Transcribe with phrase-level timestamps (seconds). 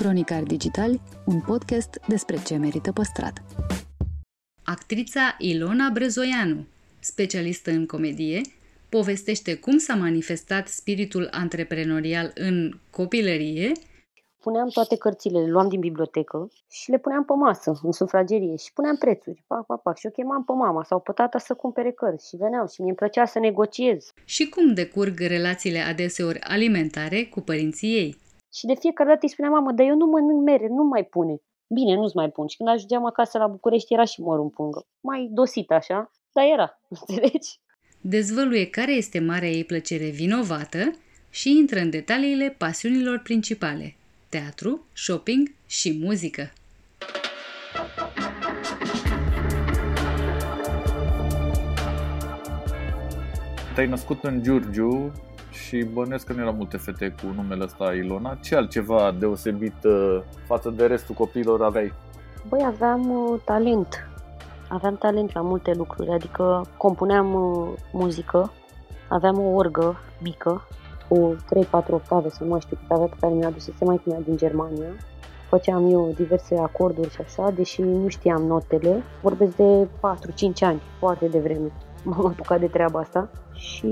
[0.00, 3.42] Cronicar Digitali, un podcast despre ce merită păstrat.
[4.64, 6.66] Actrița Ilona Brezoianu,
[6.98, 8.40] specialistă în comedie,
[8.88, 13.72] povestește cum s-a manifestat spiritul antreprenorial în copilărie
[14.40, 18.72] puneam toate cărțile, le luam din bibliotecă și le puneam pe masă, în sufragerie și
[18.72, 19.98] puneam prețuri, pac, pac, pac.
[19.98, 22.94] Și o chemam pe mama sau pe tata să cumpere cărți și veneau și mi-e
[22.94, 24.12] plăcea să negociez.
[24.24, 28.28] Și cum decurg relațiile adeseori alimentare cu părinții ei?
[28.54, 31.42] Și de fiecare dată îi spuneam, mamă, dar eu nu mănânc mere, nu mai pune.
[31.66, 32.46] Bine, nu-ți mai pun.
[32.46, 34.86] Și când ajungeam acasă la București era și morul în pungă.
[35.00, 37.60] Mai dosit așa, dar era, înțelegi?
[38.00, 40.78] Dezvăluie care este marea ei plăcere vinovată
[41.30, 43.96] și intră în detaliile pasiunilor principale,
[44.28, 46.52] teatru, shopping și muzică.
[53.74, 55.12] Te-ai născut în Giurgiu
[55.70, 58.38] și bănuiesc că nu erau multe fete cu numele ăsta Ilona.
[58.42, 61.92] Ce altceva deosebit uh, față de restul copiilor aveai?
[62.48, 64.08] Băi, aveam uh, talent.
[64.68, 68.52] Aveam talent la multe lucruri, adică compuneam uh, muzică,
[69.08, 70.66] aveam o orgă mică
[71.08, 74.20] cu 3-4 octave, să nu mai știu câte avea, pe care mi-a adusese mai mea
[74.24, 74.88] din Germania.
[75.48, 79.02] Făceam eu diverse acorduri și așa, deși nu știam notele.
[79.22, 79.88] Vorbesc de 4-5
[80.60, 81.72] ani, foarte devreme.
[82.04, 83.86] M-am apucat de treaba asta și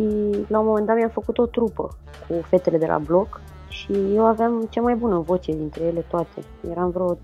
[0.49, 1.97] la un moment dat mi-am făcut o trupă
[2.29, 6.43] cu fetele de la bloc și eu aveam cea mai bună voce dintre ele toate.
[6.71, 7.19] Eram vreo 3-4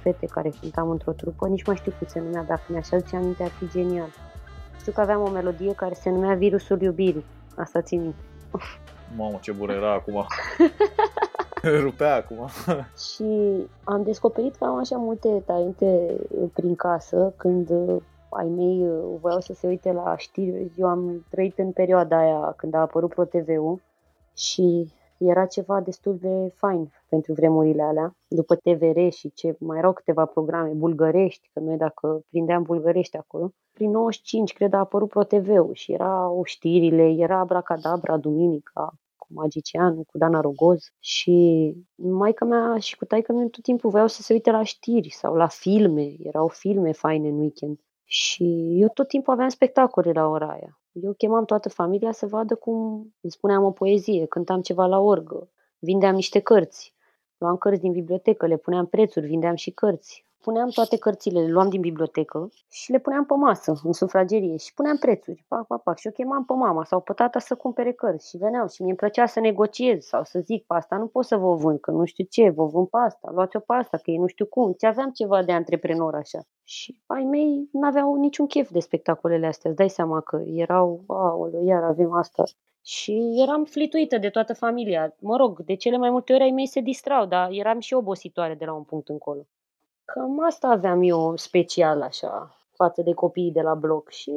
[0.00, 3.42] fete care cântam într-o trupă, nici mai știu cum se numea, dacă mi-aș aduce aminte
[3.42, 4.08] ar fi genial.
[4.80, 7.24] Știu că aveam o melodie care se numea Virusul iubirii,
[7.56, 8.18] asta țin minte.
[9.16, 10.26] Mamă, ce bună era acum.
[11.82, 12.48] Rupea acum.
[13.14, 13.24] și
[13.84, 16.16] am descoperit că am așa multe talente
[16.52, 17.70] prin casă când
[18.30, 18.86] ai mei
[19.20, 20.70] voiau să se uite la știri.
[20.76, 23.80] Eu am trăit în perioada aia când a apărut ProTV-ul
[24.34, 28.16] și era ceva destul de fain pentru vremurile alea.
[28.28, 33.52] După TVR și ce mai erau câteva programe bulgărești, că noi dacă prindeam bulgărești acolo,
[33.72, 40.18] prin 95, cred, a apărut ProTV-ul și erau știrile, era Abracadabra, Duminica, cu Magicianu, cu
[40.18, 44.50] Dana Rogoz și maica mea și cu taică mea tot timpul voiau să se uite
[44.50, 47.78] la știri sau la filme, erau filme faine în weekend.
[48.10, 50.80] Și eu tot timpul aveam spectacole la ora aia.
[50.92, 52.74] Eu chemam toată familia să vadă cum
[53.20, 56.94] îmi spuneam o poezie, cântam ceva la orgă, vindeam niște cărți,
[57.38, 61.68] luam cărți din bibliotecă, le puneam prețuri, vindeam și cărți puneam toate cărțile, le luam
[61.68, 65.98] din bibliotecă și le puneam pe masă, în sufragerie și puneam prețuri, pac, pac, pac.
[65.98, 68.94] Și o chemam pe mama sau pe tata să cumpere cărți și veneau și mi-e
[68.94, 72.04] plăcea să negociez sau să zic pe asta nu pot să vă vând, că nu
[72.04, 74.72] știu ce, vă vând pe asta, luați-o pe asta, că ei nu știu cum.
[74.72, 76.38] Ce aveam ceva de antreprenor așa.
[76.64, 81.64] Și ai mei n-aveau niciun chef de spectacolele astea, îți dai seama că erau, aoleu,
[81.64, 82.42] iar avem asta.
[82.82, 85.14] Și eram flituită de toată familia.
[85.20, 88.54] Mă rog, de cele mai multe ori ai mei se distrau, dar eram și obositoare
[88.54, 89.46] de la un punct încolo.
[90.12, 94.32] Cam asta aveam eu special așa față de copiii de la bloc și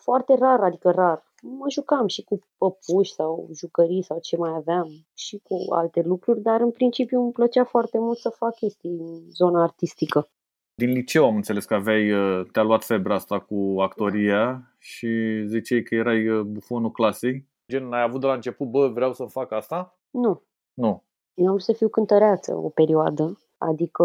[0.00, 1.24] foarte rar, adică rar.
[1.42, 6.40] Mă jucam și cu păpuși sau jucării sau ce mai aveam și cu alte lucruri,
[6.40, 10.28] dar în principiu îmi plăcea foarte mult să fac chestii în zona artistică.
[10.74, 15.82] Din liceu am înțeles că aveai, uh, te-a luat febra asta cu actoria și ziceai
[15.82, 17.48] că erai uh, bufonul clasei.
[17.72, 19.98] Gen, ai avut de la început, bă, vreau să fac asta?
[20.10, 20.42] Nu.
[20.74, 21.02] Nu.
[21.34, 24.04] Eu am vrut să fiu cântăreață o perioadă Adică,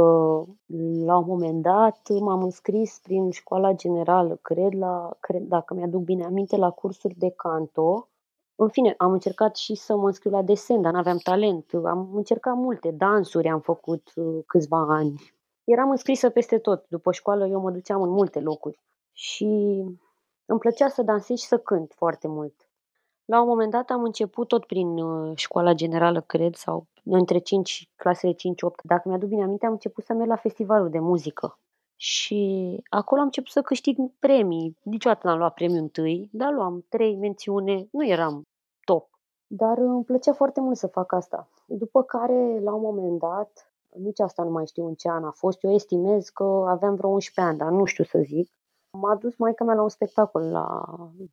[1.06, 6.26] la un moment dat, m-am înscris prin școala generală, cred, la, cred, dacă mi-aduc bine
[6.26, 8.08] aminte, la cursuri de canto.
[8.56, 11.66] În fine, am încercat și să mă înscriu la desen, dar n-aveam talent.
[11.84, 15.34] Am încercat multe dansuri, am făcut uh, câțiva ani.
[15.64, 16.86] Eram înscrisă peste tot.
[16.88, 18.80] După școală eu mă duceam în multe locuri.
[19.12, 19.46] Și
[20.46, 22.70] îmi plăcea să dansez și să cânt foarte mult.
[23.26, 27.90] La un moment dat am început tot prin uh, școala generală, cred, sau între 5,
[27.96, 28.36] clasele 5-8.
[28.84, 31.60] Dacă mi-aduc bine aminte, am început să merg la festivalul de muzică.
[31.96, 34.78] Și acolo am început să câștig premii.
[34.84, 37.88] Niciodată n-am luat premiul întâi, dar luam trei mențiune.
[37.92, 38.42] Nu eram
[38.86, 39.10] top.
[39.48, 41.50] Dar îmi plăcea foarte mult să fac asta.
[41.66, 45.32] După care, la un moment dat, Nici asta nu mai știu în ce an a
[45.32, 45.64] fost.
[45.64, 48.52] Eu estimez că aveam vreo 11 ani, dar nu știu să zic.
[48.98, 50.86] M-a dus maica mea la un spectacol la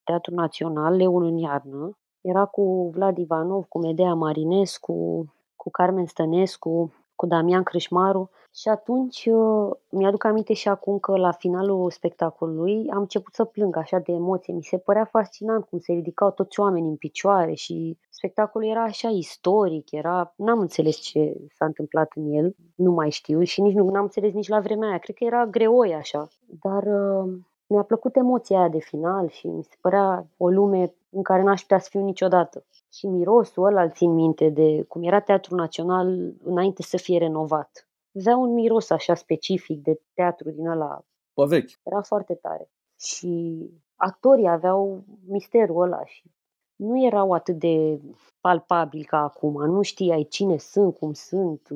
[0.05, 1.91] Teatrul Național, Leul în iarnă.
[2.21, 5.25] Era cu Vlad Ivanov, cu Medea Marinescu,
[5.57, 11.33] cu Carmen Stănescu, cu Damian Crâșmaru și atunci uh, mi-aduc aminte și acum că la
[11.33, 14.53] finalul spectacolului am început să plâng așa de emoție.
[14.53, 19.09] Mi se părea fascinant cum se ridicau toți oamenii în picioare și spectacolul era așa
[19.09, 20.33] istoric, era...
[20.37, 24.33] N-am înțeles ce s-a întâmplat în el, nu mai știu și nici nu am înțeles
[24.33, 24.99] nici la vremea aia.
[24.99, 26.29] Cred că era greoi așa,
[26.63, 27.33] dar uh,
[27.67, 31.61] mi-a plăcut emoția aia de final și mi se părea o lume în care n-aș
[31.61, 32.65] putea să fiu niciodată.
[32.93, 37.89] Și mirosul ăla îl țin minte de cum era Teatrul Național înainte să fie renovat.
[38.19, 41.05] Avea un miros așa specific de teatru din ăla.
[41.35, 41.71] Pe vechi.
[41.83, 42.71] Era foarte tare.
[42.99, 43.61] Și
[43.97, 46.31] actorii aveau misterul ăla și
[46.77, 48.01] nu erau atât de
[48.41, 49.71] palpabili ca acum.
[49.71, 51.69] Nu știai cine sunt, cum sunt,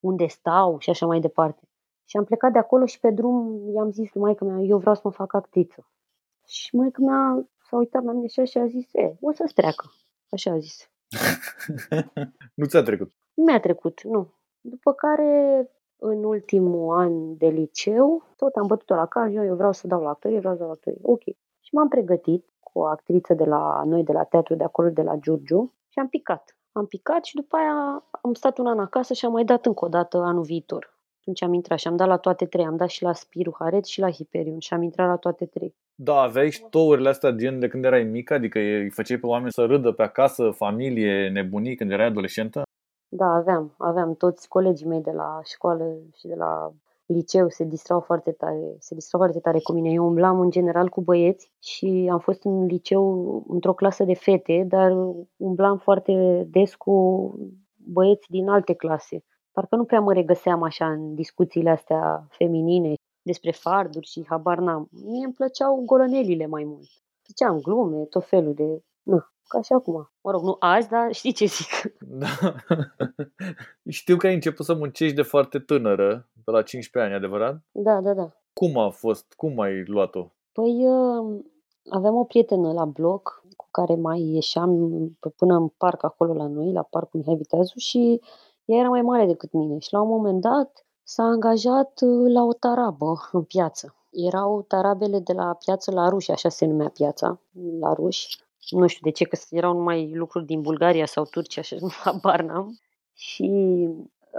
[0.00, 1.68] unde stau și așa mai departe.
[2.04, 4.94] Și am plecat de acolo și pe drum i-am zis lui maică mea, eu vreau
[4.94, 5.86] să mă fac actriță.
[6.46, 9.84] Și maică mea s-a uitat la mine așa și a zis, e, o să-ți treacă.
[10.30, 10.90] Așa a zis.
[12.58, 13.12] nu ți-a trecut?
[13.34, 14.34] Nu mi-a trecut, nu.
[14.60, 15.30] După care,
[15.96, 20.02] în ultimul an de liceu, tot am bătut-o la caz, eu, eu vreau să dau
[20.02, 20.98] la actorie, vreau să dau la actorie.
[21.02, 21.22] Ok.
[21.60, 25.02] Și m-am pregătit cu o actriță de la noi, de la teatru de acolo, de
[25.02, 26.56] la Giurgiu, și am picat.
[26.72, 29.84] Am picat și după aia am stat un an acasă și am mai dat încă
[29.84, 30.98] o dată anul viitor.
[31.26, 32.64] Atunci am intrat și am dat la toate trei.
[32.64, 35.74] Am dat și la Spiru Haret și la Hiperion și am intrat la toate trei.
[35.94, 38.34] Da, aveai și tourile astea gen de când erai mică?
[38.34, 42.62] Adică îi făceai pe oameni să râdă pe acasă, familie, nebunii când erai adolescentă?
[43.08, 43.74] Da, aveam.
[43.78, 46.72] Aveam toți colegii mei de la școală și de la
[47.06, 49.90] liceu se distrau foarte tare, se distrau foarte tare cu mine.
[49.90, 54.64] Eu umblam în general cu băieți și am fost în liceu într-o clasă de fete,
[54.68, 54.92] dar
[55.36, 56.94] umblam foarte des cu
[57.76, 59.24] băieți din alte clase.
[59.54, 64.88] Parcă nu prea mă regăseam așa în discuțiile astea feminine despre farduri și habar n-am.
[64.90, 66.88] Mie îmi plăceau golănelile mai mult.
[67.26, 68.82] Ziceam glume, tot felul de...
[69.02, 69.18] Nu,
[69.48, 70.10] ca și acum.
[70.22, 71.68] Mă rog, nu azi, dar știi ce zic.
[72.22, 72.54] Da.
[73.88, 77.62] Știu că ai început să muncești de foarte tânără, de la 15 ani, adevărat?
[77.72, 78.28] Da, da, da.
[78.52, 79.32] Cum a fost?
[79.36, 80.30] Cum ai luat-o?
[80.52, 81.44] Păi uh,
[81.90, 84.70] aveam o prietenă la bloc cu care mai ieșeam
[85.36, 88.20] până în parc acolo la noi, la parcul Mihai Viteazu și
[88.64, 92.42] ea era mai mare decât mine și la un moment dat s-a angajat uh, la
[92.42, 93.94] o tarabă în piață.
[94.10, 97.40] Erau tarabele de la piață la Ruși, așa se numea piața,
[97.80, 98.42] la Ruși.
[98.70, 102.78] Nu știu de ce, că erau numai lucruri din Bulgaria sau Turcia și habar n-am.
[103.14, 103.50] Și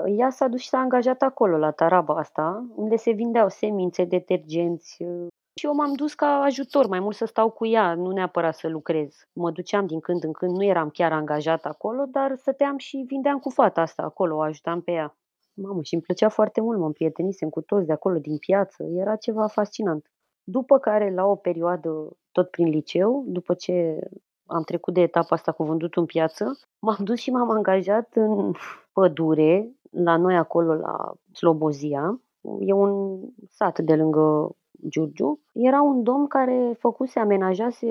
[0.06, 4.04] uh, ea s-a dus și s-a angajat acolo, la taraba asta, unde se vindeau semințe,
[4.04, 8.12] detergenți, uh, și eu m-am dus ca ajutor, mai mult să stau cu ea, nu
[8.12, 9.28] neapărat să lucrez.
[9.34, 13.40] Mă duceam din când în când, nu eram chiar angajat acolo, dar stăteam și vindeam
[13.40, 15.18] cu fata asta acolo, o ajutam pe ea.
[15.54, 19.16] Mamă, și îmi plăcea foarte mult, mă împrietenisem cu toți de acolo, din piață, era
[19.16, 20.12] ceva fascinant.
[20.44, 24.00] După care, la o perioadă, tot prin liceu, după ce
[24.46, 28.52] am trecut de etapa asta cu vândut în piață, m-am dus și m-am angajat în
[28.94, 32.22] pădure, la noi acolo, la Slobozia.
[32.60, 33.20] E un
[33.50, 34.56] sat de lângă
[34.90, 37.88] Giurgiu, era un domn care făcuse, amenajase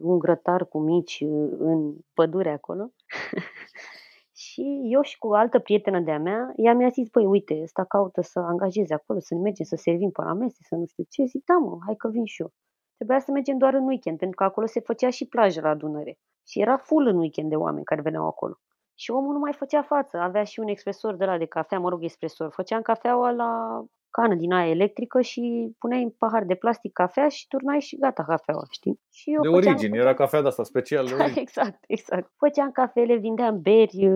[0.00, 1.24] un grătar cu mici
[1.58, 2.90] în pădure acolo.
[4.44, 7.84] și eu și cu o altă prietenă de-a mea, ea mi-a zis, băi, uite, ăsta
[7.84, 11.04] caută să angajeze acolo, să ne mergem să servim pe la mese, să nu știu
[11.08, 11.24] ce.
[11.24, 12.50] Zic, da mă, hai că vin și eu.
[12.96, 16.18] Trebuia să mergem doar în weekend, pentru că acolo se făcea și plajă la Dunăre.
[16.46, 18.54] Și era full în weekend de oameni care veneau acolo.
[18.94, 21.88] Și omul nu mai făcea față, avea și un expresor de la de cafea, mă
[21.88, 22.50] rog, expresor.
[22.52, 23.82] Făceam cafeaua la
[24.16, 28.24] cană din aia electrică și puneai în pahar de plastic cafea și turnai și gata
[28.24, 29.00] cafeaua, știi?
[29.12, 31.40] Și eu de făceam, origine, era cafea de asta special de origine.
[31.40, 32.32] exact, exact.
[32.36, 34.10] Făceam cafele, vindeam beri,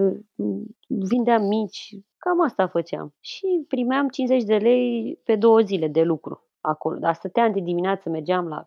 [0.86, 3.14] vindeam mici, cam asta făceam.
[3.20, 6.98] Și primeam 50 de lei pe două zile de lucru acolo.
[6.98, 8.66] Dar stăteam de dimineață, mergeam la 6-7,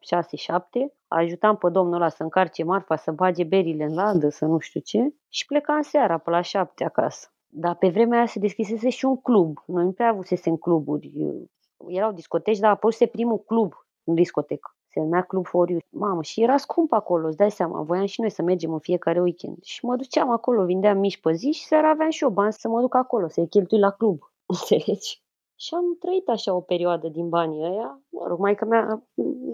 [1.08, 4.80] ajutam pe domnul ăla să încarce marfa, să bage berile în ladă, să nu știu
[4.80, 7.33] ce, și plecam seara pe la 7 acasă.
[7.56, 9.58] Dar pe vremea aia se deschisese și un club.
[9.66, 11.12] Noi nu prea avusesem cluburi.
[11.88, 14.76] Erau discoteci, dar a apăruse primul club în discotecă.
[14.94, 15.80] Se numea Club for You.
[15.90, 17.82] Mamă, și era scump acolo, îți dai seama.
[17.82, 19.64] Voiam și noi să mergem în fiecare weekend.
[19.64, 22.68] Și mă duceam acolo, vindeam mici pe zi și seara aveam și eu bani să
[22.68, 24.20] mă duc acolo, să-i cheltui la club.
[24.46, 25.22] Înțelegi?
[25.56, 28.02] Și am trăit așa o perioadă din banii ăia.
[28.10, 29.04] Mă rog, mai că mea,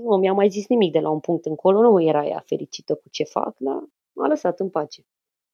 [0.04, 3.10] nu mi-a mai zis nimic de la un punct încolo, nu era ea fericită cu
[3.12, 5.06] ce fac, dar m-a lăsat în pace.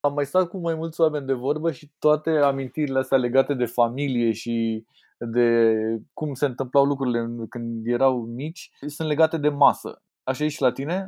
[0.06, 3.66] Am mai stat cu mai mulți oameni de vorbă și toate amintirile astea legate de
[3.66, 4.86] familie și
[5.18, 5.72] de
[6.14, 10.02] cum se întâmplau lucrurile când erau mici sunt legate de masă.
[10.24, 11.08] Așa e și la tine?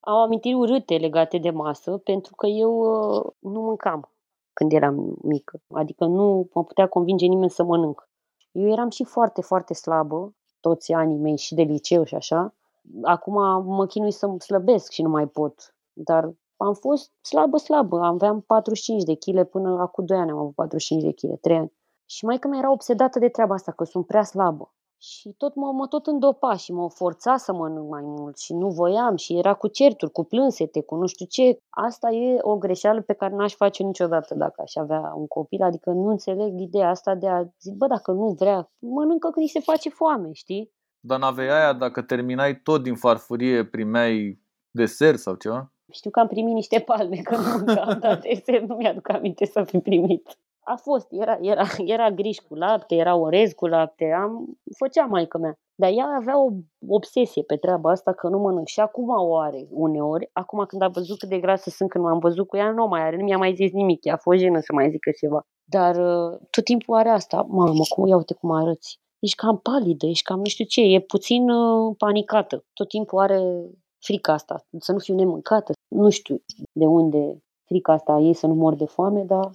[0.00, 4.10] Am amintiri urâte legate de masă pentru că eu uh, nu mâncam.
[4.52, 5.60] când eram mică.
[5.72, 8.08] Adică nu mă putea convinge nimeni să mănânc.
[8.52, 12.54] Eu eram și foarte, foarte slabă, toți anii mei și de liceu și așa.
[13.02, 15.74] Acum mă chinui să slăbesc și nu mai pot.
[15.92, 18.00] Dar am fost slabă, slabă.
[18.00, 21.72] Aveam 45 de kg până acum 2 ani am avut 45 de kg, 3 ani.
[22.06, 24.74] Și mai că mi era obsedată de treaba asta, că sunt prea slabă.
[24.98, 28.68] Și tot mă, mă tot îndopa și mă forța să mănânc mai mult și nu
[28.68, 31.58] voiam și era cu certuri, cu plânsete, cu nu știu ce.
[31.68, 35.90] Asta e o greșeală pe care n-aș face niciodată dacă aș avea un copil, adică
[35.90, 39.60] nu înțeleg ideea asta de a zic, bă, dacă nu vrea, mănâncă când îi se
[39.60, 40.72] face foame, știi?
[41.00, 44.40] Dar n-aveai aia, dacă terminai tot din farfurie, primeai
[44.70, 45.71] desert sau ceva?
[45.92, 49.62] Știu că am primit niște palme că nu mâncam, dar desert nu mi-aduc aminte să
[49.62, 54.58] fi primit a fost, era, era, era griș cu lapte, era orez cu lapte, am,
[54.78, 55.58] făcea maică mea.
[55.74, 56.48] Dar ea avea o
[56.88, 60.30] obsesie pe treaba asta că nu mănânc și acum o are uneori.
[60.32, 63.00] Acum când a văzut cât de grasă sunt când m-am văzut cu ea, nu mai
[63.00, 65.46] are, nu mi-a mai zis nimic, ea a fost jenă să mai zică ceva.
[65.64, 69.00] Dar uh, tot timpul are asta, mamă, cum, ia uite cum arăți.
[69.18, 72.64] Ești cam palidă, ești cam nu știu ce, e puțin uh, panicată.
[72.72, 73.40] Tot timpul are
[74.04, 75.72] frica asta, să nu fiu nemâncată.
[75.88, 76.42] Nu știu
[76.72, 79.50] de unde frica asta ei să nu mor de foame, dar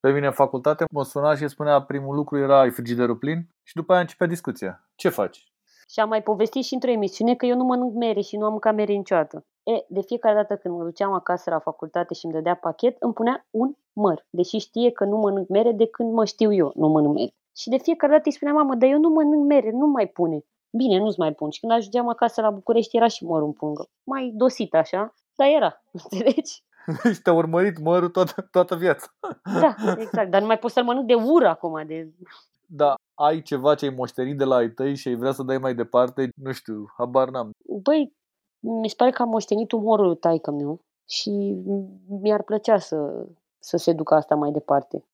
[0.00, 3.74] pe mine în facultate mă suna și spunea primul lucru era ai frigiderul plin și
[3.74, 4.88] după aia începea discuția.
[4.94, 5.52] Ce faci?
[5.88, 8.50] Și am mai povestit și într-o emisiune că eu nu mănânc mere și nu am
[8.50, 9.44] mâncat mere niciodată.
[9.62, 13.12] E, de fiecare dată când mă duceam acasă la facultate și îmi dădea pachet, îmi
[13.12, 16.88] punea un măr, deși știe că nu mănânc mere de când mă știu eu, nu
[16.88, 17.34] mănânc mere.
[17.56, 20.44] Și de fiecare dată îi spunea, mamă, dar eu nu mănânc mere, nu mai pune.
[20.76, 21.50] Bine, nu-ți mai pun.
[21.50, 23.88] Și când ajungeam acasă la București era și mărul în pungă.
[24.04, 26.64] Mai dosit așa, dar era, înțelegi?
[27.14, 29.06] și te-a urmărit mărul toată, toată viața.
[29.60, 30.30] Da, exact.
[30.30, 31.86] Dar nu mai poți să-l mănânc de ură acum.
[31.86, 32.12] De...
[32.66, 35.58] Da, ai ceva ce ai moștenit de la ai tăi și ai vrea să dai
[35.58, 37.50] mai departe, nu știu, habar n-am.
[37.82, 38.12] Băi,
[38.60, 41.30] mi se pare că am moștenit umorul lui taică meu și
[42.08, 43.26] mi-ar plăcea să,
[43.58, 45.04] să se ducă asta mai departe.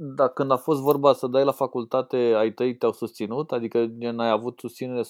[0.00, 3.52] Da, când a fost vorba să dai la facultate, ai tăi te-au susținut?
[3.52, 5.04] Adică n-ai avut susținere 100%?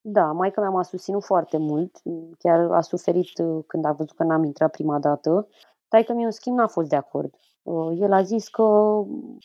[0.00, 2.00] Da, maica mea m-a susținut foarte mult,
[2.38, 5.48] chiar a suferit uh, când a văzut că n-am intrat prima dată.
[5.88, 7.34] Taică mi în schimb, n-a fost de acord.
[7.62, 8.62] Uh, el a zis că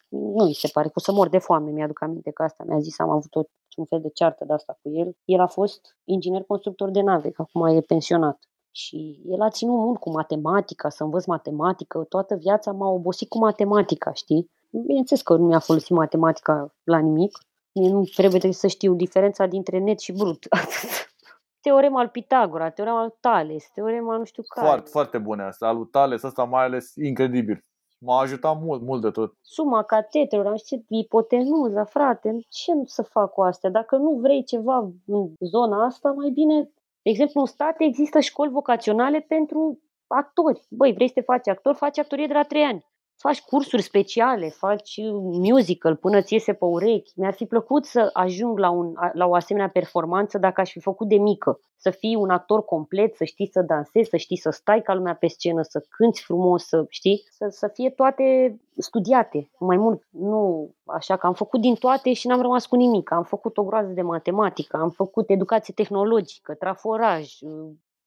[0.08, 2.79] nu îi se pare că o să mor de foame, mi-aduc aminte că asta mi-a
[2.79, 5.15] zis, am avut tot un fel de ceartă de asta cu el.
[5.25, 8.39] El a fost inginer constructor de nave, că acum e pensionat.
[8.71, 12.05] Și el a ținut mult cu matematica, să învăț matematică.
[12.09, 14.51] Toată viața m-a obosit cu matematica, știi?
[14.69, 17.38] Bineînțeles că nu mi-a folosit matematica la nimic,
[17.73, 20.45] Mie nu trebuie să știu diferența dintre net și brut.
[21.61, 24.67] teorema al Pitagora, teorema al Tales, teorema nu știu care.
[24.67, 25.67] Foarte, foarte bune asta.
[25.67, 27.63] Al Tales, asta mai ales incredibil.
[28.01, 29.33] M-a ajutat mult, mult de tot.
[29.41, 33.69] Suma catetelor, am știut, ipotenuză, frate, ce nu să fac cu astea?
[33.69, 36.71] Dacă nu vrei ceva în zona asta, mai bine,
[37.01, 40.62] de exemplu, în state există școli vocaționale pentru actori.
[40.70, 42.86] Băi, vrei să te faci actor, faci actorie de la 3 ani
[43.19, 44.99] faci cursuri speciale, faci
[45.31, 47.11] musical până ți iese pe urechi.
[47.15, 51.07] Mi-ar fi plăcut să ajung la, un, la o asemenea performanță dacă aș fi făcut
[51.07, 51.59] de mică.
[51.75, 55.15] Să fii un actor complet, să știi să dansezi, să știi să stai ca lumea
[55.15, 60.03] pe scenă, să cânți frumos, să știi, să, să fie toate studiate mai mult.
[60.09, 63.11] Nu așa că am făcut din toate și n-am rămas cu nimic.
[63.11, 67.33] Am făcut o groază de matematică, am făcut educație tehnologică, traforaj.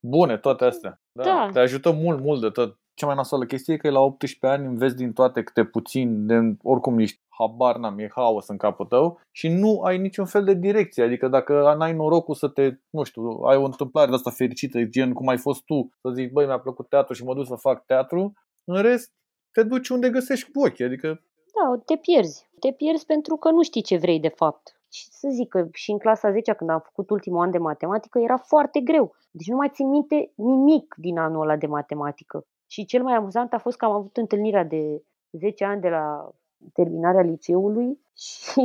[0.01, 1.01] Bune, toate astea.
[1.13, 1.49] Da, da.
[1.53, 4.67] Te ajută mult, mult de tot cea mai nasoală chestie e că la 18 ani
[4.67, 9.21] înveți din toate câte puțin, de, oricum ești habar n-am, e haos în capul tău
[9.31, 11.03] și nu ai niciun fel de direcție.
[11.03, 15.13] Adică dacă n-ai norocul să te, nu știu, ai o întâmplare de asta fericită, gen
[15.13, 17.87] cum ai fost tu, să zici, băi, mi-a plăcut teatru și mă duc să fac
[17.87, 18.33] teatru,
[18.65, 19.13] în rest
[19.53, 21.07] te duci unde găsești cu ochii, adică...
[21.55, 22.51] Da, te pierzi.
[22.61, 24.81] Te pierzi pentru că nu știi ce vrei de fapt.
[24.93, 28.19] Și să zic că și în clasa 10 când am făcut ultimul an de matematică
[28.19, 29.15] era foarte greu.
[29.31, 32.47] Deci nu mai țin minte nimic din anul ăla de matematică.
[32.73, 36.31] Și cel mai amuzant a fost că am avut întâlnirea de 10 ani de la
[36.73, 38.01] terminarea liceului
[38.45, 38.61] și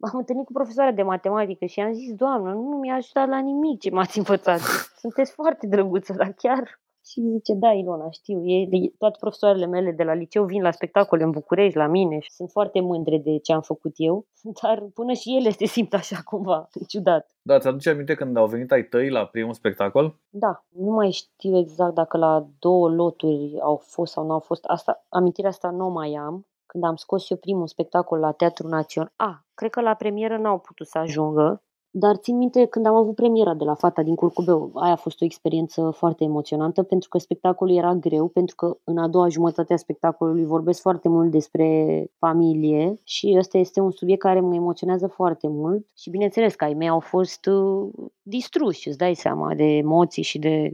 [0.00, 3.80] am întâlnit cu profesoara de matematică și am zis, doamnă, nu mi-a ajutat la nimic
[3.80, 4.60] ce m-ați învățat.
[5.02, 6.80] Sunteți foarte drăguță, dar chiar
[7.12, 11.22] și zice, da, Ilona, știu, e, toate profesoarele mele de la liceu vin la spectacole
[11.22, 14.26] în București, la mine și sunt foarte mândre de ce am făcut eu,
[14.62, 17.30] dar până și ele se simt așa cumva, ciudat.
[17.42, 20.16] Da, ți-aduce aminte când au venit ai tăi la primul spectacol?
[20.30, 24.64] Da, nu mai știu exact dacă la două loturi au fost sau nu au fost.
[24.64, 26.46] Asta, amintirea asta nu mai am.
[26.66, 29.12] Când am scos eu primul spectacol la Teatrul Național.
[29.16, 31.62] A, ah, cred că la premieră n-au putut să ajungă,
[31.94, 35.20] dar țin minte când am avut premiera de la Fata din Curcubeu, aia a fost
[35.20, 39.72] o experiență foarte emoționantă pentru că spectacolul era greu, pentru că în a doua jumătate
[39.72, 45.06] a spectacolului vorbesc foarte mult despre familie și ăsta este un subiect care mă emoționează
[45.06, 47.88] foarte mult și bineînțeles că ai mei au fost uh,
[48.22, 50.72] distruși, îți dai seama, de emoții și de...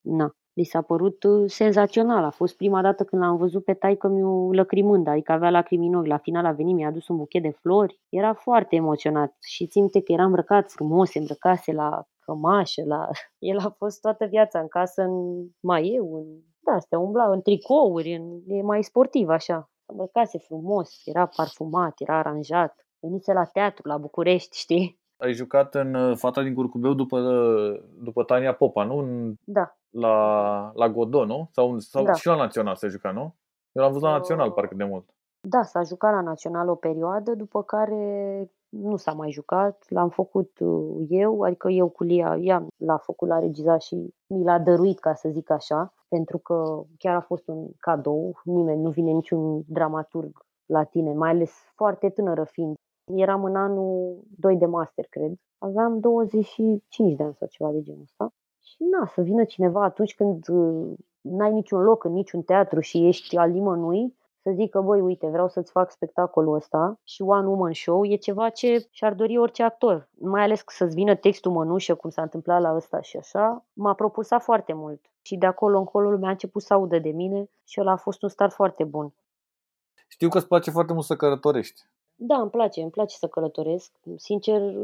[0.00, 0.30] Na.
[0.56, 2.24] Li s-a părut uh, senzațional.
[2.24, 5.94] A fost prima dată când l-am văzut pe taică miu lăcrimând, adică avea lacrimi în
[5.94, 6.06] ochi.
[6.06, 8.00] La final a venit, mi-a adus un buchet de flori.
[8.08, 13.08] Era foarte emoționat și ținte că era îmbrăcat frumos, se îmbrăcase la cămașă, la...
[13.50, 16.24] El a fost toată viața în casă în maieu, în...
[16.58, 18.40] Da, astea umbla în tricouri, în...
[18.46, 19.70] e mai sportiv așa.
[19.86, 22.86] Îmbrăcase frumos, era parfumat, era aranjat.
[23.00, 25.00] Venise la teatru, la București, știi?
[25.16, 28.98] Ai jucat în uh, Fata din Curcubeu după, uh, după Tania Popa, nu?
[28.98, 31.48] În, Da, la, la Godot, nu?
[31.52, 32.12] Sau, sau Da.
[32.12, 33.34] și la Național se juca, nu?
[33.72, 35.14] Eu l-am văzut la Uh, Național parcă de mult.
[35.48, 38.04] Da, s-a jucat la Național o perioadă, după care
[38.68, 39.84] nu s-a mai jucat.
[39.88, 44.44] L-am făcut uh, eu, adică eu cu Lia, ea l-a făcut la regizat și mi
[44.44, 48.40] l-a dăruit, ca să zic așa, pentru că chiar a fost un cadou.
[48.44, 52.74] Nimeni, nu vine niciun dramaturg la tine, mai ales foarte tânără fiind.
[53.14, 55.32] Eram în anul 2 de master, cred.
[55.58, 58.28] Aveam 25 de ani sau ceva de genul ăsta.
[58.66, 63.06] Și na, să vină cineva atunci când uh, n-ai niciun loc în niciun teatru și
[63.06, 67.72] ești al nimănui, să zică, băi, uite, vreau să-ți fac spectacolul ăsta și One Woman
[67.72, 70.08] Show e ceva ce și-ar dori orice actor.
[70.18, 73.94] Mai ales că să-ți vină textul mănușă, cum s-a întâmplat la ăsta și așa, m-a
[73.94, 75.00] propulsat foarte mult.
[75.22, 78.22] Și de acolo încolo lumea a început să audă de mine și ăla a fost
[78.22, 79.14] un start foarte bun.
[80.08, 81.82] Știu că îți place foarte mult să călătorești.
[82.14, 83.92] Da, îmi place, îmi place să călătoresc.
[84.16, 84.74] Sincer,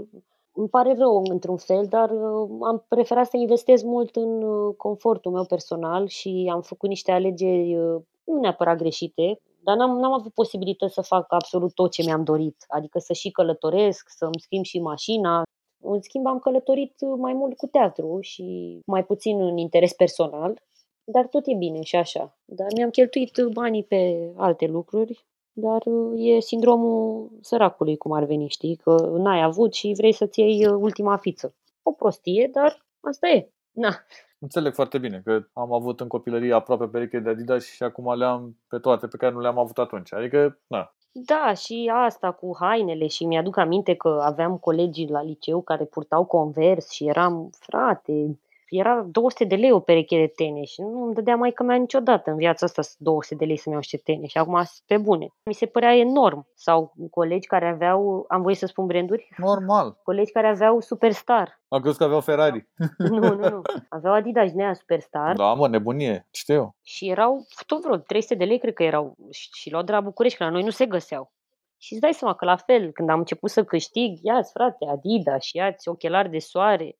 [0.54, 5.32] îmi pare rău într-un fel, dar uh, am preferat să investez mult în uh, confortul
[5.32, 10.32] meu personal și am făcut niște alegeri uh, nu neapărat greșite, dar n-am, n-am avut
[10.32, 14.80] posibilități să fac absolut tot ce mi-am dorit, adică să și călătoresc, să-mi schimb și
[14.80, 15.42] mașina.
[15.84, 20.62] În schimb, am călătorit uh, mai mult cu teatru și mai puțin în interes personal,
[21.04, 22.38] dar tot e bine și așa.
[22.44, 28.24] Dar mi-am cheltuit uh, banii pe alte lucruri dar uh, e sindromul săracului, cum ar
[28.24, 28.76] veni, știi?
[28.76, 31.54] Că n-ai avut și vrei să-ți iei uh, ultima fiță.
[31.82, 33.50] O prostie, dar asta e.
[33.70, 33.94] Na.
[34.38, 38.24] Înțeleg foarte bine că am avut în copilărie aproape pereche de Adidas și acum le
[38.24, 40.12] am pe toate pe care nu le-am avut atunci.
[40.12, 45.62] Adică, na, Da, și asta cu hainele și mi-aduc aminte că aveam colegii la liceu
[45.62, 48.38] care purtau convers și eram, frate,
[48.78, 51.76] era 200 de lei o pereche de tene și nu îmi dădea mai că mea
[51.76, 54.98] niciodată în viața asta 200 de lei să-mi iau niște tene și acum sunt pe
[54.98, 55.28] bune.
[55.44, 56.46] Mi se părea enorm.
[56.54, 59.96] Sau colegi care aveau, am voie să spun branduri, normal.
[60.04, 61.60] colegi care aveau Superstar.
[61.68, 62.68] Am crezut că aveau Ferrari.
[63.10, 63.62] Nu, nu, nu.
[63.88, 66.76] Aveau Adidas din aia Superstar Da, mă, nebunie, știu.
[66.82, 69.16] și erau tot vreo 300 de lei, cred că erau.
[69.30, 71.32] Și, și luau de la București, că la noi nu se găseau.
[71.78, 75.42] Și îți dai seama că la fel, când am început să câștig, ia-ți frate Adidas
[75.42, 76.96] și ia-ți ochelari de soare.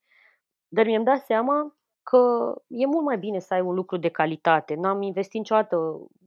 [0.75, 2.19] Dar mi-am dat seama că
[2.69, 4.75] e mult mai bine să ai un lucru de calitate.
[4.75, 5.77] N-am investit niciodată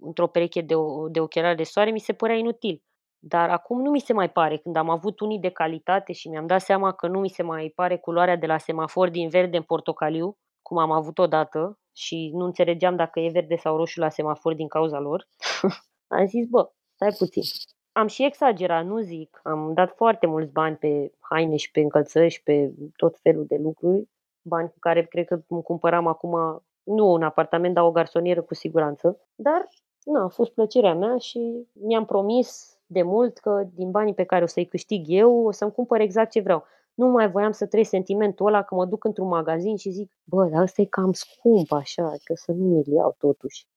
[0.01, 2.83] într-o pereche de, o- de ochelari de soare, mi se părea inutil.
[3.19, 6.45] Dar acum nu mi se mai pare, când am avut unii de calitate și mi-am
[6.47, 9.63] dat seama că nu mi se mai pare culoarea de la semafor din verde în
[9.63, 14.53] portocaliu, cum am avut odată, și nu înțelegeam dacă e verde sau roșu la semafor
[14.53, 15.27] din cauza lor,
[16.17, 17.43] am zis, bă, stai puțin.
[17.91, 19.39] Am și exagerat, nu zic.
[19.43, 23.55] Am dat foarte mulți bani pe haine și pe încălțări și pe tot felul de
[23.57, 24.07] lucruri.
[24.47, 28.53] Bani cu care cred că îmi cumpăram acum, nu un apartament, dar o garsonieră cu
[28.53, 29.19] siguranță.
[29.35, 29.67] Dar,
[30.03, 34.43] nu, a fost plăcerea mea și mi-am promis de mult că din banii pe care
[34.43, 36.63] o să-i câștig eu, o să-mi cumpăr exact ce vreau.
[36.93, 40.45] Nu mai voiam să trăiesc sentimentul ăla că mă duc într-un magazin și zic, bă,
[40.45, 43.67] dar ăsta e cam scump așa, că să nu mi-l iau totuși.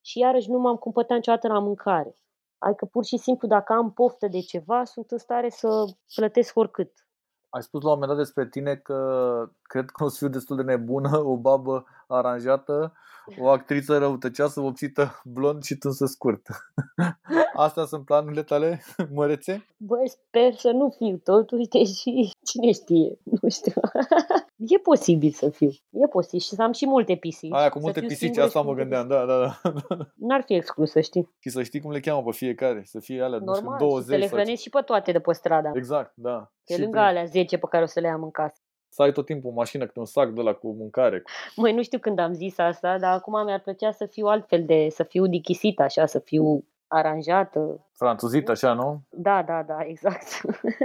[0.00, 2.16] Și iarăși nu m-am cumpătat niciodată la mâncare.
[2.58, 5.84] Adică pur și simplu dacă am poftă de ceva, sunt în stare să
[6.14, 7.05] plătesc oricât.
[7.56, 10.56] Ai spus la un moment dat despre tine că cred că o să fiu destul
[10.56, 12.92] de nebună, o babă aranjată,
[13.40, 16.46] o actriță răutăcioasă, vopsită blond și tânsă scurt.
[17.64, 18.80] Astea sunt planurile tale,
[19.12, 19.66] mărețe?
[19.76, 23.80] Bă, sper să nu fiu totuși, deși cine știe, nu știu.
[24.58, 27.52] E posibil să fiu, e posibil și să am și multe pisici.
[27.52, 29.70] Aia cu Să multe fiu pisici, singură asta și mă multe gândeam, da, da, da.
[29.70, 30.08] pisici.
[30.14, 31.34] N-ar fi exclus, să știi.
[31.38, 34.02] Și să știi cum le cheamă pe fiecare, să fie alea, nu știu, Normal, 20
[34.04, 35.70] și să le sau hrănesc și pe toate de pe strada.
[35.74, 36.52] Exact, da.
[36.64, 38.60] Pe Și lângă tu- alea 10 pe care o să le am în casă.
[38.88, 41.22] Să ai tot timpul în mașină câte un sac de la cu mâncare.
[41.56, 44.88] Măi, nu știu când am zis asta, dar acum mi-ar plăcea să fiu altfel de,
[44.90, 47.86] să fiu dichisită așa, să fiu aranjată.
[47.92, 49.00] Franțuzit așa, nu?
[49.10, 50.26] Da, da, da, exact.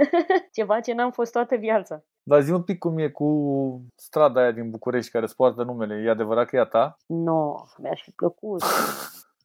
[0.56, 2.04] Ceva ce n-am fost toată viața.
[2.22, 6.02] Dar zi un pic cum e cu strada aia din București care îți poartă numele.
[6.06, 6.96] E adevărat că e a ta?
[7.06, 8.62] Nu, no, mi-aș fi plăcut.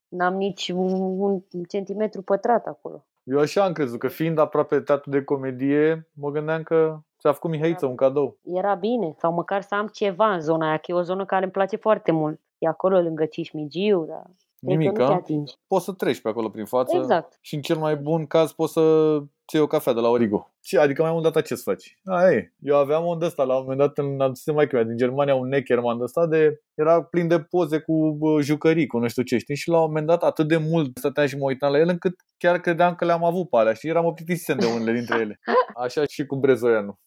[0.08, 3.06] N-am nici un, un centimetru pătrat acolo.
[3.24, 7.32] Eu așa am crezut, că fiind aproape de teatru de comedie, mă gândeam că ți-a
[7.32, 8.38] făcut Mihaiță un cadou.
[8.44, 11.44] Era bine, sau măcar să am ceva în zona aia, că e o zonă care
[11.44, 12.40] îmi place foarte mult.
[12.58, 14.24] E acolo lângă Cismigiu, dar
[14.60, 15.16] cred Nimic, că nu te a?
[15.16, 15.54] atingi.
[15.68, 17.38] Poți să treci pe acolo prin față Exact.
[17.42, 20.52] și în cel mai bun caz poți să ți o cafea de la Origo.
[20.62, 22.00] Ce, adică mai mult data ce să faci?
[22.06, 22.54] A, e.
[22.60, 25.48] Eu aveam un ăsta, la un moment dat, în adusem mai mea din Germania, un
[25.48, 29.56] Neckerman ăsta de, era plin de poze cu bă, jucării, cu nu știu ce, știi?
[29.56, 32.16] Și la un moment dat atât de mult stăteam și mă uitam la el, încât
[32.38, 35.40] chiar credeam că le-am avut pe alea și eram optimisem de unele dintre ele.
[35.84, 37.00] Așa și cu Brezoianu.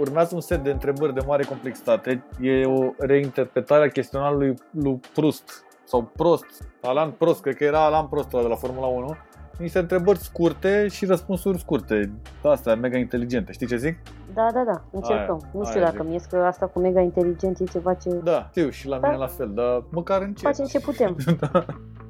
[0.00, 2.24] Urmează un set de întrebări de mare complexitate.
[2.40, 6.44] E o reinterpretare a chestionarului lui Proust sau Prost,
[6.82, 9.16] Alan Prost, cred că era Alan Prost de la Formula 1.
[9.58, 12.12] Niște întrebări scurte și răspunsuri scurte.
[12.42, 13.52] Astea, mega inteligente.
[13.52, 13.98] Știi ce zic?
[14.34, 15.40] Da, da, da, încercăm.
[15.42, 18.10] Aia, nu știu dacă mi că asta cu mega inteligent e ceva ce...
[18.10, 19.06] Da, știu și la da?
[19.06, 20.54] mine la fel, dar măcar încerc.
[20.54, 21.16] Facem ce putem.
[21.52, 21.64] da.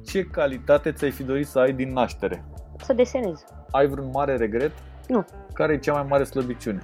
[0.05, 2.43] Ce calitate ți-ai fi dorit să ai din naștere?
[2.83, 3.43] Să desenez.
[3.71, 4.71] Ai vreun mare regret?
[5.07, 5.25] Nu.
[5.53, 6.81] Care e cea mai mare slăbiciune?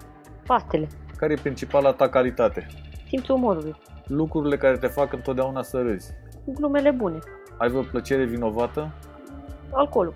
[0.48, 0.88] Faptele.
[1.18, 2.68] Care e principala ta calitate?
[3.08, 3.76] Simțul umorului.
[4.06, 6.14] Lucrurile care te fac întotdeauna să râzi.
[6.46, 7.20] Glumele bune.
[7.58, 8.94] Ai vreo plăcere vinovată?
[9.72, 10.14] Alcoolul.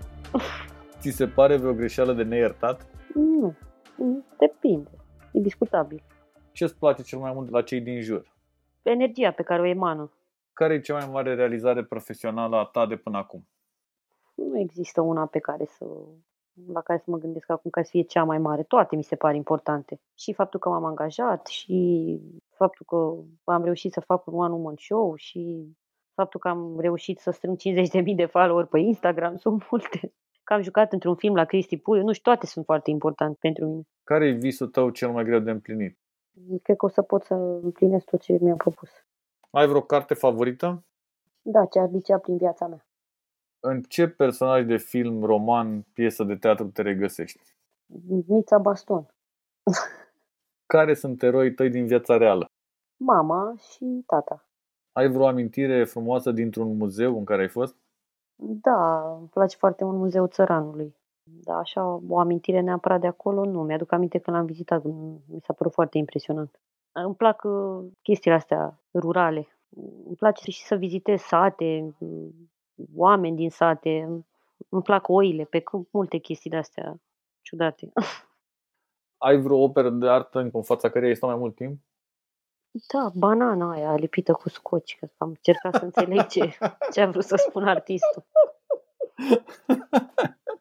[0.98, 2.86] Ți se pare vreo greșeală de neiertat?
[3.14, 3.54] Nu.
[4.38, 4.90] Depinde.
[5.32, 6.02] E discutabil.
[6.52, 8.32] Ce îți place cel mai mult la cei din jur?
[8.82, 10.12] Energia pe care o emană.
[10.52, 13.48] Care e cea mai mare realizare profesională a ta de până acum?
[14.34, 15.84] Nu există una pe care să
[16.72, 18.62] la care să mă gândesc acum ca să fie cea mai mare.
[18.62, 20.00] Toate mi se pare importante.
[20.14, 23.14] Și faptul că m-am angajat și faptul că
[23.52, 25.72] am reușit să fac un one woman show și
[26.14, 30.12] faptul că am reușit să strâng 50.000 de follower pe Instagram sunt multe.
[30.44, 33.66] Că am jucat într-un film la Cristi Puiu, nu știu, toate sunt foarte importante pentru
[33.66, 33.82] mine.
[34.04, 35.98] Care e visul tău cel mai greu de împlinit?
[36.62, 38.90] Cred că o să pot să împlinesc tot ce mi-am propus.
[39.50, 40.84] Ai vreo carte favorită?
[41.42, 42.86] Da, ce ar licea prin viața mea.
[43.64, 47.40] În ce personaj de film, roman, piesă de teatru te regăsești?
[48.26, 49.06] Mița Baston.
[50.66, 52.44] Care sunt eroii tăi din viața reală?
[52.96, 54.46] Mama și tata.
[54.92, 57.76] Ai vreo amintire frumoasă dintr-un muzeu în care ai fost?
[58.36, 60.96] Da, îmi place foarte mult Muzeul Țăranului.
[61.22, 63.62] Da, așa, o amintire neapărat de acolo, nu.
[63.62, 66.60] Mi-aduc aminte când l-am vizitat, mi s-a părut foarte impresionant.
[66.92, 69.48] Îmi plac uh, chestiile astea rurale.
[70.06, 71.94] Îmi place și să vizitez sate,
[72.96, 74.24] oameni din sate,
[74.68, 77.00] îmi plac oile, pe multe chestii de-astea
[77.40, 77.92] ciudate.
[79.18, 81.80] Ai vreo operă de artă în fața care ai stat mai mult timp?
[82.92, 86.56] Da, banana aia lipită cu scoci, că am încercat să înțeleg ce,
[86.92, 88.24] ce a vrut să spun artistul.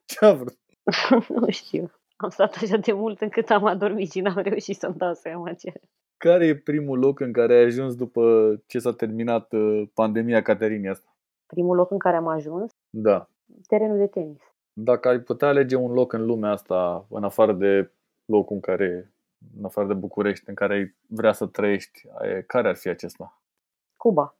[0.05, 0.57] Ce a vrut?
[1.39, 1.91] nu știu.
[2.15, 5.73] Am stat așa de mult încât am adormit și n-am reușit să-mi dau seama ce.
[6.17, 10.89] Care e primul loc în care ai ajuns după ce s-a terminat uh, pandemia Caterinii
[10.89, 11.10] asta?
[11.51, 13.29] Primul loc în care am ajuns, da.
[13.67, 14.41] terenul de tenis.
[14.73, 17.91] Dacă ai putea alege un loc în lumea asta, în afară de
[18.25, 19.13] locul în care,
[19.57, 22.07] în afară de București, în care ai vrea să trăiești,
[22.47, 23.41] care ar fi acesta?
[23.97, 24.35] Cuba.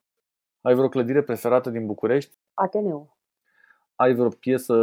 [0.62, 2.36] Ai vreo clădire preferată din București?
[2.54, 3.18] Ateneu.
[3.96, 4.74] Ai vreo piesă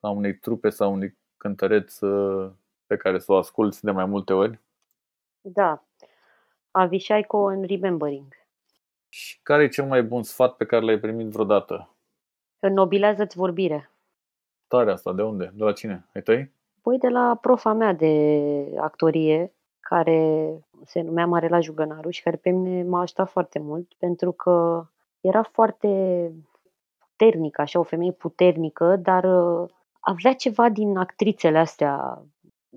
[0.00, 2.52] a unei trupe sau unui cântăreț uh,
[2.86, 4.60] pe care să o asculți de mai multe ori?
[5.40, 5.84] Da.
[6.70, 8.43] Avishai în Remembering.
[9.14, 11.94] Și care e cel mai bun sfat pe care l-ai primit vreodată?
[12.58, 13.90] Înnobilează-ți vorbire.
[14.68, 15.52] Tare asta, de unde?
[15.54, 16.08] De la cine?
[16.14, 16.52] Ai tăi?
[16.82, 20.48] Păi de la profa mea de actorie, care
[20.84, 24.86] se numea Marela Jugănaru și care pe mine m-a ajutat foarte mult, pentru că
[25.20, 25.88] era foarte
[26.98, 29.68] puternică, așa, o femeie puternică, dar uh,
[30.00, 32.22] avea ceva din actrițele astea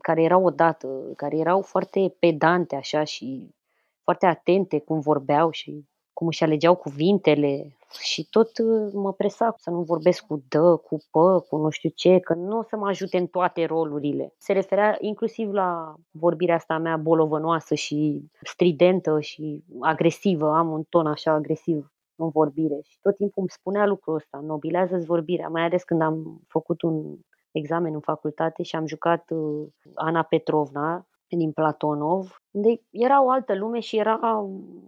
[0.02, 3.56] care erau odată, care erau foarte pedante, așa, și
[4.04, 5.86] foarte atente cum vorbeau și
[6.18, 10.98] cum își alegeau cuvintele și tot uh, mă presa să nu vorbesc cu dă, cu
[11.12, 14.34] pă, cu nu știu ce, că nu o să mă ajute în toate rolurile.
[14.38, 21.08] Se referea inclusiv la vorbirea asta mea bolovănoasă și stridentă și agresivă, am un ton
[21.08, 25.84] așa agresiv în vorbire și tot timpul îmi spunea lucrul ăsta, nobilează-ți vorbirea, mai ales
[25.84, 27.18] când am făcut un
[27.52, 33.56] examen în facultate și am jucat uh, Ana Petrovna din Platonov, unde era o altă
[33.56, 34.46] lume și era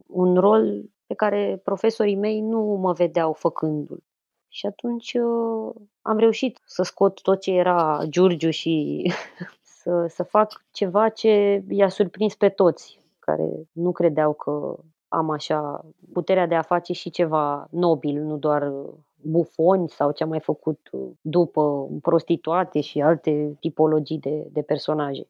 [0.07, 4.03] un rol pe care profesorii mei nu mă vedeau făcându-l.
[4.47, 9.03] Și atunci uh, am reușit să scot tot ce era Giurgiu și
[9.81, 14.75] să, să fac ceva ce i-a surprins pe toți, care nu credeau că
[15.07, 18.71] am așa puterea de a face și ceva nobil, nu doar
[19.15, 20.89] bufoni sau ce am mai făcut
[21.21, 25.27] după prostituate și alte tipologii de, de personaje.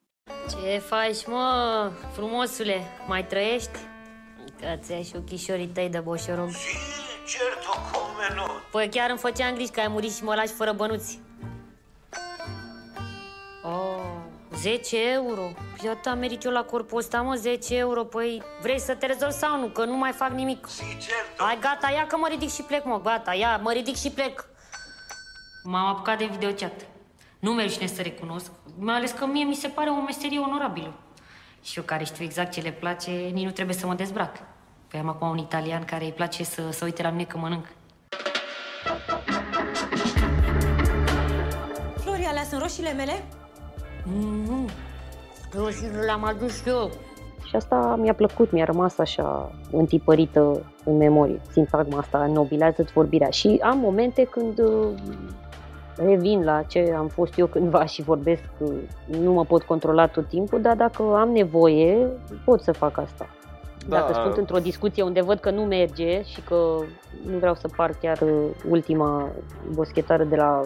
[0.49, 2.75] Ce faci, mă, frumosule?
[3.07, 3.79] Mai trăiești?
[4.59, 6.49] Că ți și ochișorii tăi de boșorog.
[6.49, 7.53] Sincer,
[7.91, 8.51] cum nu?
[8.71, 11.19] Păi chiar îmi făceam griji că ai murit și mă lași fără bănuți.
[13.63, 13.99] Oh,
[14.55, 15.41] 10 euro?
[15.83, 18.03] Eu atât am merit eu la corpul ăsta, mă, 10 euro.
[18.03, 19.67] Păi vrei să te rezolvi sau nu?
[19.67, 20.67] Că nu mai fac nimic.
[21.37, 24.45] Hai, gata, ia că mă ridic și plec, mă, gata, ia, mă ridic și plec.
[25.63, 26.85] M-am apucat de videochat.
[27.39, 30.93] Nu mi să recunosc, mai ales că mie mi se pare o meserie onorabilă.
[31.61, 34.37] Și eu care știu exact ce le place, nici nu trebuie să mă dezbrac.
[34.87, 37.65] Păi am acum un italian care îi place să, să uite la mine că mănânc.
[41.95, 43.23] Flori, alea sunt roșiile mele?
[44.47, 44.69] Nu,
[45.53, 46.91] roșiile le-am adus eu.
[47.49, 51.41] Și asta mi-a plăcut, mi-a rămas așa întipărită în memorie.
[51.51, 53.29] Sintagma asta nobilează-ți vorbirea.
[53.29, 54.93] Și am momente când uh,
[56.05, 58.73] revin la ce am fost eu cândva și vorbesc, uh,
[59.21, 62.07] nu mă pot controla tot timpul, dar dacă am nevoie,
[62.45, 63.27] pot să fac asta.
[63.87, 63.97] Da.
[63.97, 66.75] Dacă sunt într-o discuție unde văd că nu merge și că
[67.25, 69.29] nu vreau să par chiar uh, ultima
[69.73, 70.61] boschetară de la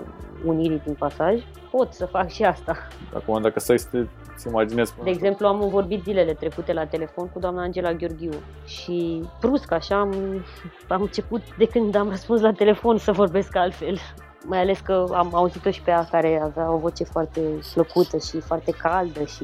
[0.45, 2.77] unirii din pasaj, pot să fac și asta.
[3.13, 4.05] Acum, dacă stai să te
[4.47, 4.93] imaginezi...
[5.03, 8.31] De exemplu, am vorbit zilele trecute la telefon cu doamna Angela Gheorghiu
[8.65, 10.43] și brusc așa am,
[10.87, 13.97] am început de când am răspuns la telefon să vorbesc altfel
[14.45, 17.41] mai ales că am auzit-o și pe ea care avea o voce foarte
[17.73, 19.43] plăcută și foarte caldă și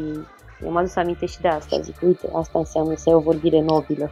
[0.59, 1.79] mi-am adus aminte și de asta.
[1.79, 4.11] Zic, uite, asta înseamnă să ai o vorbire nobilă.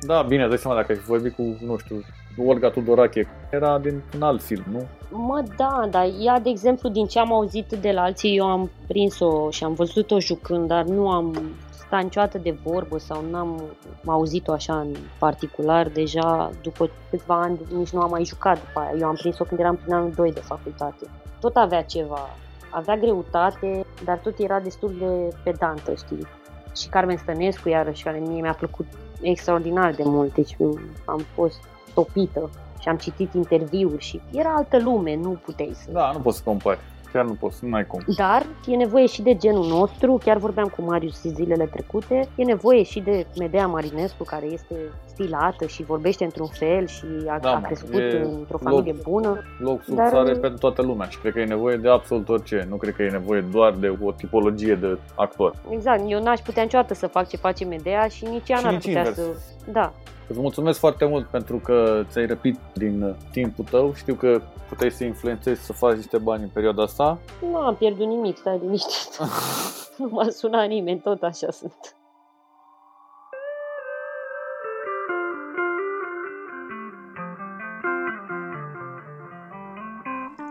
[0.00, 2.04] Da, bine, dai seama dacă ai vorbit cu, nu știu,
[2.46, 4.82] Olga Tudorache, era din un alt film, nu?
[5.10, 8.70] Mă, da, dar ea, de exemplu, din ce am auzit de la alții, eu am
[8.86, 11.36] prins-o și am văzut-o jucând, dar nu am
[11.88, 13.62] stat niciodată de vorbă sau n-am
[14.06, 15.88] auzit-o așa în particular.
[15.88, 18.92] Deja după câțiva ani nici nu am mai jucat după aia.
[18.98, 21.06] Eu am prins-o când eram prin anul 2 de facultate.
[21.40, 22.28] Tot avea ceva.
[22.70, 26.26] Avea greutate, dar tot era destul de pedantă, știi.
[26.76, 28.86] Și Carmen Stănescu, iarăși, care mie mi-a plăcut
[29.20, 30.34] extraordinar de mult.
[30.34, 30.56] Deci
[31.04, 31.60] am fost
[31.94, 35.90] topită și am citit interviuri și era altă lume, nu puteai să...
[35.90, 36.78] Da, nu poți să compari
[37.12, 38.02] chiar nu poți, nu ai cum.
[38.16, 42.82] Dar e nevoie și de genul nostru, chiar vorbeam cu Marius zilele trecute, e nevoie
[42.82, 47.60] și de Medea Marinescu, care este stilată și vorbește într-un fel și a, da, a
[47.60, 49.42] crescut într-o familie loc, bună.
[49.58, 50.08] Loc sub dar...
[50.08, 53.02] sare pentru toată lumea și cred că e nevoie de absolut orice, nu cred că
[53.02, 55.54] e nevoie doar de o tipologie de actor.
[55.70, 58.72] Exact, eu n-aș putea niciodată să fac ce face Medea și nici ea și n-ar
[58.72, 59.16] nici putea invers.
[59.16, 59.30] să...
[59.72, 59.92] Da,
[60.28, 63.94] Îți mulțumesc foarte mult pentru că ți-ai răpit din timpul tău.
[63.94, 67.18] Știu că puteai să influențezi să faci niște bani în perioada asta.
[67.50, 69.18] Nu am pierdut nimic, stai liniștit.
[69.98, 71.96] nu m-a sunat nimeni, tot așa sunt.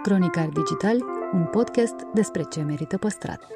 [0.03, 0.97] Cronicar Digital,
[1.33, 3.47] un podcast despre ce merită păstrat.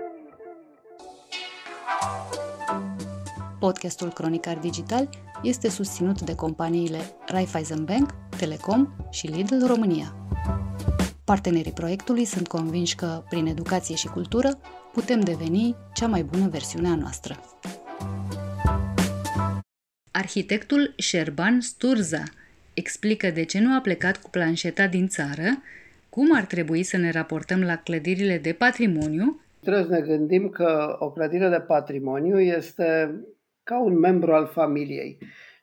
[3.59, 5.09] Podcastul Cronicar Digital
[5.43, 10.15] este susținut de companiile Raiffeisen Bank, Telecom și Lidl România.
[11.25, 14.59] Partenerii proiectului sunt convinși că, prin educație și cultură,
[14.93, 17.35] putem deveni cea mai bună versiune a noastră.
[20.11, 22.23] Arhitectul Șerban Sturza
[22.73, 25.61] explică de ce nu a plecat cu planșeta din țară,
[26.09, 29.39] cum ar trebui să ne raportăm la clădirile de patrimoniu.
[29.59, 33.15] Trebuie să ne gândim că o clădire de patrimoniu este
[33.71, 35.17] ca un membru al familiei.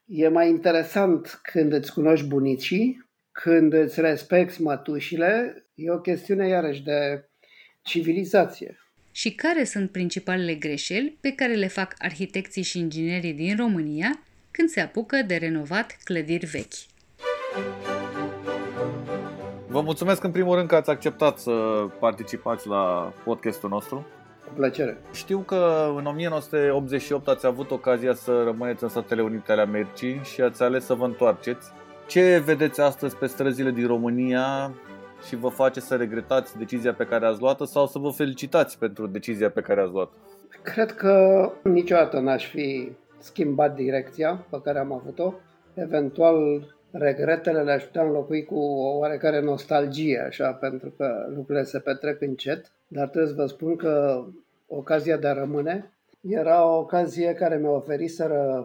[0.05, 6.83] E mai interesant când îți cunoști bunicii, când îți respecti mătușile, e o chestiune iarăși
[6.83, 7.29] de
[7.83, 8.79] civilizație.
[9.13, 14.69] Și care sunt principalele greșeli pe care le fac arhitecții și inginerii din România când
[14.69, 16.79] se apucă de renovat clădiri vechi?
[19.67, 21.51] Vă mulțumesc în primul rând că ați acceptat să
[22.01, 24.07] participați la podcastul nostru.
[24.49, 24.99] Cu plăcere.
[25.13, 30.41] Știu că în 1988 ați avut ocazia să rămâneți în Statele Unite ale Americii și
[30.41, 31.71] ați ales să vă întoarceți.
[32.07, 34.75] Ce vedeți astăzi pe străzile din România
[35.27, 39.07] și vă face să regretați decizia pe care ați luat-o sau să vă felicitați pentru
[39.07, 40.11] decizia pe care ați luat?
[40.63, 45.33] Cred că niciodată n-aș fi schimbat direcția pe care am avut-o.
[45.75, 52.21] Eventual regretele le-aș putea înlocui cu o oarecare nostalgie, așa, pentru că lucrurile se petrec
[52.21, 54.25] încet, dar trebuie să vă spun că
[54.67, 58.13] ocazia de a rămâne era o ocazie care mi-a oferit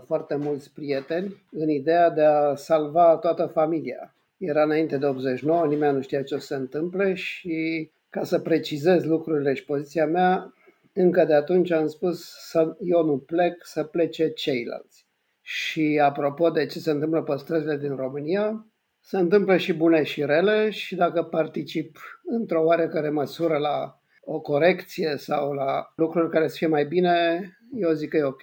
[0.05, 4.15] foarte mulți prieteni în ideea de a salva toată familia.
[4.37, 8.39] Era înainte de 89, nimeni nu știa ce o să se întâmple și ca să
[8.39, 10.53] precizez lucrurile și poziția mea,
[10.93, 14.92] încă de atunci am spus să eu nu plec, să plece ceilalți.
[15.45, 18.67] Și apropo de ce se întâmplă pe străzile din România,
[18.99, 25.17] se întâmplă și bune și rele și dacă particip într-o oarecare măsură la o corecție
[25.17, 27.41] sau la lucruri care să fie mai bine,
[27.75, 28.41] eu zic că e ok.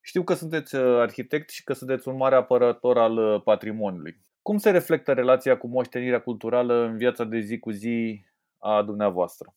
[0.00, 4.20] Știu că sunteți uh, arhitect și că sunteți un mare apărător al uh, patrimoniului.
[4.42, 8.24] Cum se reflectă relația cu moștenirea culturală în viața de zi cu zi
[8.58, 9.54] a dumneavoastră?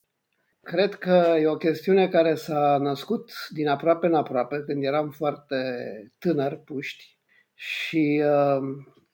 [0.61, 5.55] Cred că e o chestiune care s-a născut din aproape în aproape, când eram foarte
[6.19, 7.19] tânăr, puști,
[7.53, 8.61] și uh,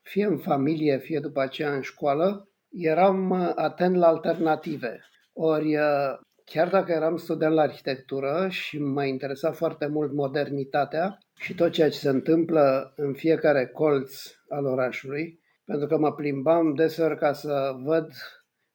[0.02, 5.00] fie în familie, fie după aceea în școală, eram atent la alternative.
[5.34, 11.56] Ori, uh, chiar dacă eram student la arhitectură și mă interesa foarte mult modernitatea și
[11.56, 17.18] tot ceea ce se întâmplă în fiecare colț al orașului, pentru că mă plimbam deseori
[17.18, 18.08] ca să văd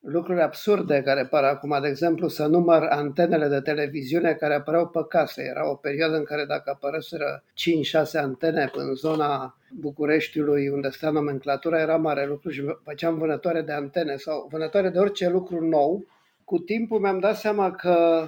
[0.03, 5.01] lucruri absurde care par acum, de exemplu, să număr antenele de televiziune care apăreau pe
[5.09, 5.43] case.
[5.43, 11.81] Era o perioadă în care dacă apărăseră 5-6 antene în zona Bucureștiului, unde sta nomenclatura,
[11.81, 16.05] era mare lucru și făceam vânătoare de antene sau vânătoare de orice lucru nou.
[16.45, 18.27] Cu timpul mi-am dat seama că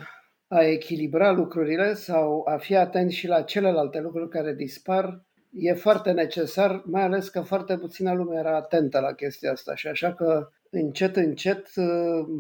[0.49, 5.21] a echilibra lucrurile sau a fi atent și la celelalte lucruri care dispar
[5.55, 9.87] e foarte necesar, mai ales că foarte puțină lume era atentă la chestia asta și
[9.87, 11.67] așa că încet, încet,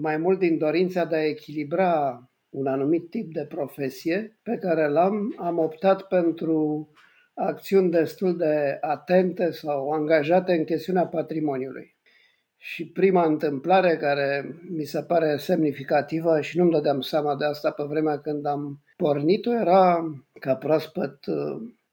[0.00, 5.34] mai mult din dorința de a echilibra un anumit tip de profesie pe care l-am,
[5.38, 6.88] am optat pentru
[7.34, 11.96] acțiuni destul de atente sau angajate în chestiunea patrimoniului.
[12.56, 17.82] Și prima întâmplare care mi se pare semnificativă și nu-mi dădeam seama de asta pe
[17.82, 20.04] vremea când am pornit-o era
[20.40, 21.18] ca proaspăt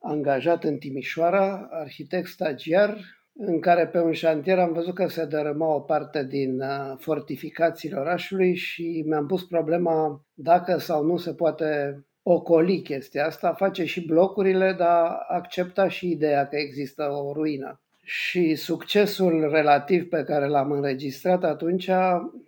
[0.02, 2.98] angajat în Timișoara, arhitect stagiar,
[3.34, 8.00] în care pe un șantier am văzut că se dărâma o parte din uh, fortificațiile
[8.00, 14.06] orașului și mi-am pus problema dacă sau nu se poate ocoli chestia asta, face și
[14.06, 17.82] blocurile, dar accepta și ideea că există o ruină.
[18.04, 21.90] Și succesul relativ pe care l-am înregistrat atunci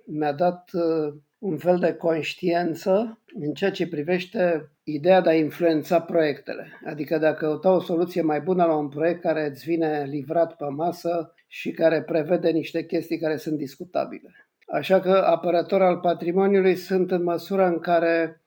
[0.05, 1.13] mi-a dat uh,
[1.43, 6.67] un fel de conștiență în ceea ce privește ideea de a influența proiectele.
[6.85, 10.55] Adică de a căuta o soluție mai bună la un proiect care îți vine livrat
[10.55, 14.29] pe masă și care prevede niște chestii care sunt discutabile.
[14.67, 18.41] Așa că apărător al patrimoniului sunt în măsura în care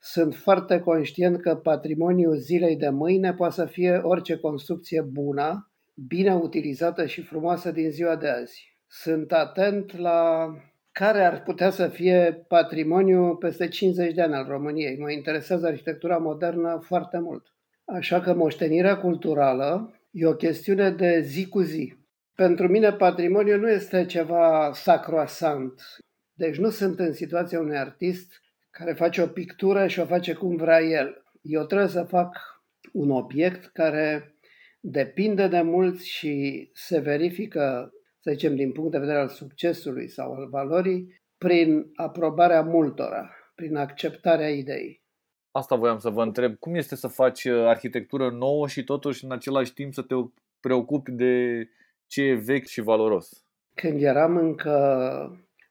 [0.00, 6.34] sunt foarte conștient că patrimoniul zilei de mâine poate să fie orice construcție bună, bine
[6.34, 8.78] utilizată și frumoasă din ziua de azi.
[8.86, 10.50] Sunt atent la
[10.92, 14.98] care ar putea să fie patrimoniu peste 50 de ani al României.
[14.98, 17.46] Mă interesează arhitectura modernă foarte mult.
[17.84, 21.94] Așa că moștenirea culturală e o chestiune de zi cu zi.
[22.34, 25.82] Pentru mine patrimoniul nu este ceva sacroasant.
[26.32, 30.56] Deci nu sunt în situația unui artist care face o pictură și o face cum
[30.56, 31.22] vrea el.
[31.42, 32.36] Eu trebuie să fac
[32.92, 34.34] un obiect care
[34.80, 40.32] depinde de mulți și se verifică să zicem, din punct de vedere al succesului sau
[40.32, 45.02] al valorii, prin aprobarea multora, prin acceptarea ideii.
[45.50, 46.56] Asta voiam să vă întreb.
[46.58, 50.14] Cum este să faci uh, arhitectură nouă și totuși în același timp să te
[50.60, 51.66] preocupi de
[52.06, 53.44] ce e vechi și valoros?
[53.74, 54.70] Când eram încă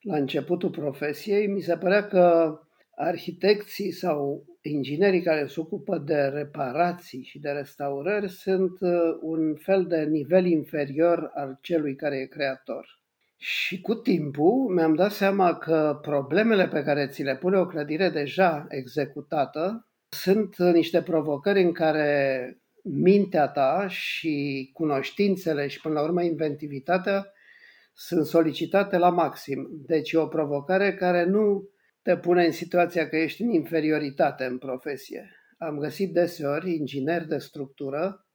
[0.02, 2.58] la începutul profesiei, mi se părea că
[2.96, 9.86] arhitecții sau inginerii care se ocupă de reparații și de restaurări sunt uh, un fel
[9.86, 13.00] de nivel inferior al celui care e creator.
[13.38, 18.10] Și cu timpul mi-am dat seama că problemele pe care ți le pune o clădire
[18.10, 26.24] deja executată sunt niște provocări în care mintea ta și cunoștințele și până la urmă
[26.24, 27.34] inventivitatea
[27.94, 29.70] sunt solicitate la maxim.
[29.72, 31.70] Deci e o provocare care nu
[32.02, 35.30] te pune în situația că ești în inferioritate în profesie.
[35.58, 38.28] Am găsit deseori ingineri de structură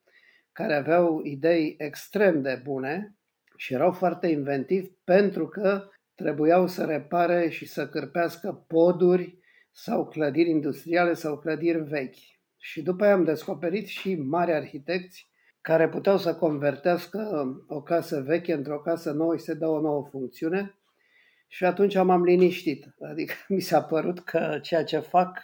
[0.53, 3.17] care aveau idei extrem de bune
[3.57, 9.39] și erau foarte inventivi pentru că trebuiau să repare și să cârpească poduri
[9.73, 12.17] sau clădiri industriale sau clădiri vechi.
[12.57, 15.29] Și după aia am descoperit și mari arhitecți
[15.61, 20.09] care puteau să convertească o casă veche într-o casă nouă și să dea o nouă
[20.11, 20.79] funcțiune
[21.55, 22.87] și atunci m-am liniștit.
[23.11, 25.43] Adică mi s-a părut că ceea ce fac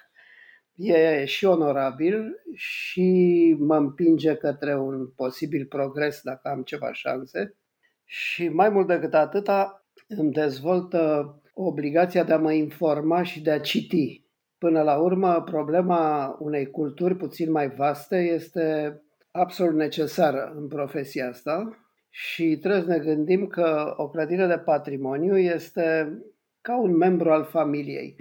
[0.75, 7.57] e și onorabil și mă împinge către un posibil progres dacă am ceva șanse.
[8.05, 13.61] Și mai mult decât atâta, îmi dezvoltă obligația de a mă informa și de a
[13.61, 14.25] citi.
[14.59, 21.90] Până la urmă, problema unei culturi puțin mai vaste este absolut necesară în profesia asta
[22.11, 26.19] și trebuie să ne gândim că o clădire de patrimoniu este
[26.61, 28.17] ca un membru al familiei.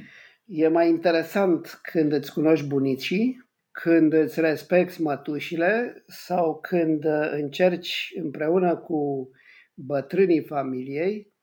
[0.46, 8.78] E mai interesant când îți cunoști bunicii, când îți respecti mătușile sau când încerci împreună
[8.78, 9.30] cu
[9.74, 11.34] bătrânii familiei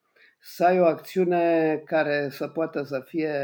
[0.40, 3.34] să ai o acțiune care să poată să fie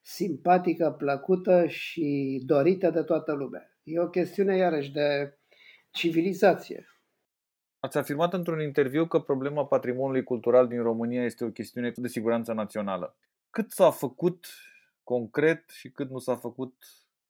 [0.00, 3.78] simpatică, plăcută și dorită de toată lumea.
[3.82, 5.38] E o chestiune iarăși de
[5.90, 6.86] civilizație.
[7.80, 12.52] Ați afirmat într-un interviu că problema patrimoniului cultural din România este o chestiune de siguranță
[12.52, 13.16] națională.
[13.50, 14.46] Cât s-a făcut
[15.04, 16.74] concret și cât nu s-a făcut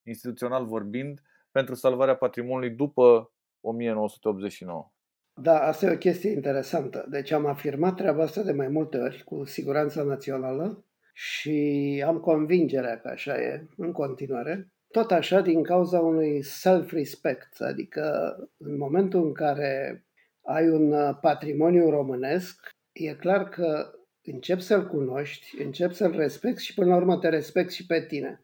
[0.03, 4.91] instituțional vorbind pentru salvarea patrimoniului după 1989.
[5.35, 7.07] Da, asta e o chestie interesantă.
[7.11, 13.01] Deci am afirmat treaba asta de mai multe ori cu siguranța națională și am convingerea
[13.01, 14.73] că așa e în continuare.
[14.91, 20.03] Tot așa din cauza unui self-respect, adică în momentul în care
[20.49, 23.91] ai un patrimoniu românesc, e clar că
[24.23, 28.43] începi să-l cunoști, începi să-l respecti și până la urmă te respecti și pe tine.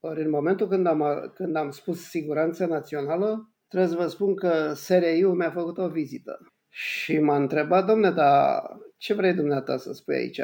[0.00, 4.72] Ori în momentul când am, când am spus siguranță națională, trebuie să vă spun că
[4.74, 6.38] SRI-ul mi-a făcut o vizită.
[6.68, 8.62] Și m-a întrebat, domne, dar
[8.96, 10.40] ce vrei dumneata să spui aici?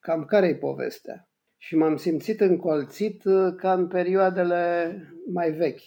[0.00, 1.28] Cam care-i povestea?
[1.56, 4.96] Și m-am simțit încolțit uh, ca în perioadele
[5.32, 5.82] mai vechi.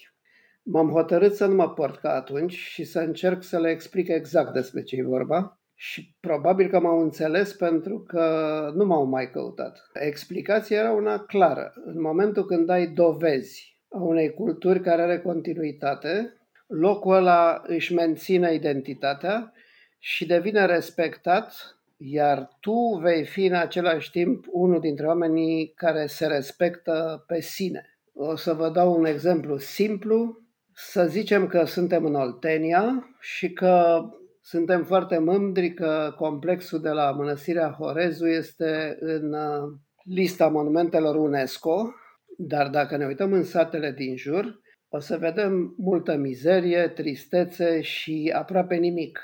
[0.72, 4.54] M-am hotărât să nu mă port ca atunci și să încerc să le explic exact
[4.54, 5.60] despre ce e vorba.
[5.76, 9.90] Și probabil că m-au înțeles pentru că nu m-au mai căutat.
[9.94, 11.74] Explicația era una clară.
[11.86, 16.34] În momentul când ai dovezi a unei culturi care are continuitate,
[16.68, 19.54] locul ăla își menține identitatea
[20.00, 21.54] și devine respectat,
[21.98, 28.00] iar tu vei fi în același timp unul dintre oamenii care se respectă pe sine.
[28.14, 30.48] O să vă dau un exemplu simplu.
[30.82, 34.02] Să zicem că suntem în Oltenia și că
[34.42, 41.94] suntem foarte mândri că complexul de la Mănăstirea Horezu este în uh, lista monumentelor UNESCO,
[42.38, 44.60] dar dacă ne uităm în satele din jur,
[44.90, 49.20] o să vedem multă mizerie, tristețe și aproape nimic.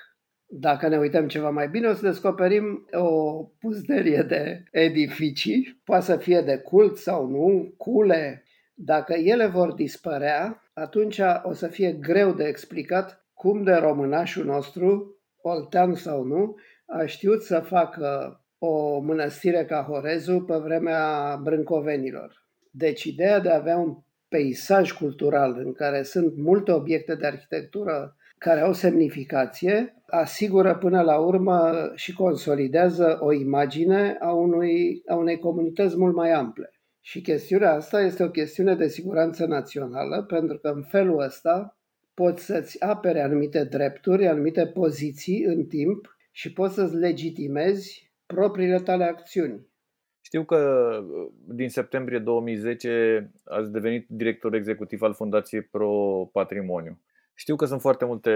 [0.46, 6.16] Dacă ne uităm ceva mai bine, o să descoperim o puzderie de edificii, poate să
[6.16, 8.45] fie de cult sau nu, cule.
[8.78, 15.20] Dacă ele vor dispărea, atunci o să fie greu de explicat cum de românașul nostru,
[15.42, 16.56] oltean sau nu,
[16.86, 22.48] a știut să facă o mănăstire ca Horezu pe vremea brâncovenilor.
[22.72, 23.98] Deci ideea de a avea un
[24.28, 31.20] peisaj cultural în care sunt multe obiecte de arhitectură care au semnificație, asigură până la
[31.20, 36.75] urmă și consolidează o imagine a, unui, a unei comunități mult mai ample.
[37.08, 41.78] Și chestiunea asta este o chestiune de siguranță națională, pentru că în felul ăsta
[42.14, 49.04] poți să-ți apere anumite drepturi, anumite poziții în timp și poți să-ți legitimezi propriile tale
[49.04, 49.68] acțiuni.
[50.22, 50.90] Știu că
[51.48, 57.02] din septembrie 2010 ați devenit director executiv al Fundației Pro Patrimoniu.
[57.34, 58.32] Știu că sunt foarte multe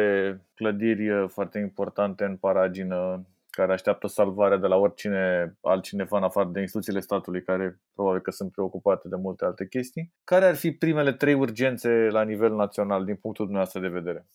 [0.54, 3.28] clădiri foarte importante în paragină
[3.60, 8.32] care așteaptă salvarea de la oricine altcineva în afară de instituțiile statului care probabil că
[8.32, 10.14] sunt preocupate de multe alte chestii.
[10.24, 14.28] Care ar fi primele trei urgențe la nivel național din punctul dumneavoastră de vedere?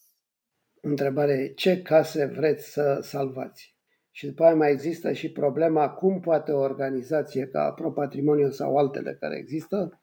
[0.81, 3.77] Întrebare, ce case vreți să salvați?
[4.11, 9.17] Și după aia mai există și problema cum poate o organizație ca ProPatrimoniu sau altele
[9.21, 10.03] care există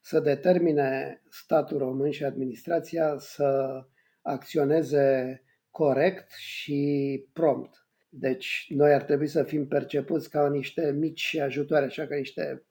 [0.00, 3.80] să determine statul român și administrația să
[4.22, 6.80] acționeze corect și
[7.32, 7.81] prompt.
[8.14, 12.64] Deci noi ar trebui să fim percepuți ca niște mici ajutoare, așa ca niște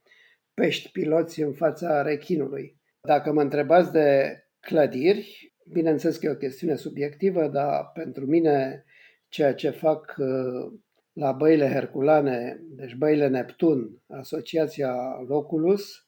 [0.53, 2.79] pești piloți în fața rechinului.
[3.01, 8.85] Dacă mă întrebați de clădiri, bineînțeles că e o chestiune subiectivă, dar pentru mine
[9.29, 10.79] ceea ce fac uh,
[11.13, 14.95] la băile Herculane, deci băile Neptun, Asociația
[15.27, 16.07] Loculus,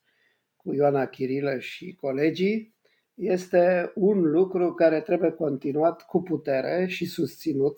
[0.56, 2.76] cu Ioana Chirilă și colegii,
[3.14, 7.78] este un lucru care trebuie continuat cu putere și susținut,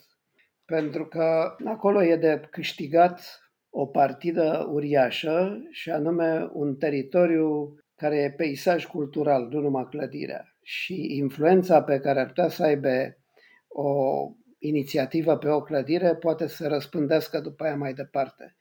[0.65, 3.39] pentru că acolo e de câștigat
[3.69, 10.55] o partidă uriașă și anume un teritoriu care e peisaj cultural, nu numai clădirea.
[10.63, 13.17] Și influența pe care ar putea să aibă
[13.67, 13.91] o
[14.59, 18.55] inițiativă pe o clădire poate să răspândească după aia mai departe.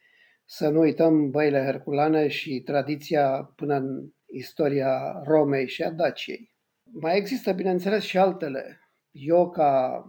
[0.44, 6.52] Să nu uităm băile herculane și tradiția până în istoria Romei și a Daciei.
[7.00, 8.80] Mai există, bineînțeles, și altele.
[9.10, 10.02] Eu, ca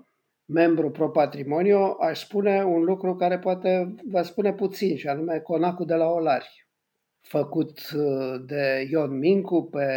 [0.46, 5.86] membru pro patrimonio, aș spune un lucru care poate vă spune puțin, și anume conacul
[5.86, 6.68] de la Olari,
[7.22, 9.88] făcut uh, de Ion Mincu pe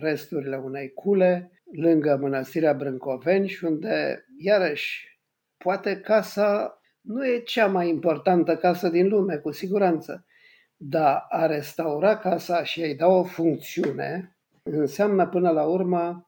[0.00, 5.16] resturile unei cule, lângă mănăstirea Brâncoveni și unde, iarăși,
[5.56, 10.26] Poate casa nu e cea mai importantă casă din lume, cu siguranță,
[10.76, 16.25] dar a restaura casa și a-i da o funcțiune înseamnă până la urmă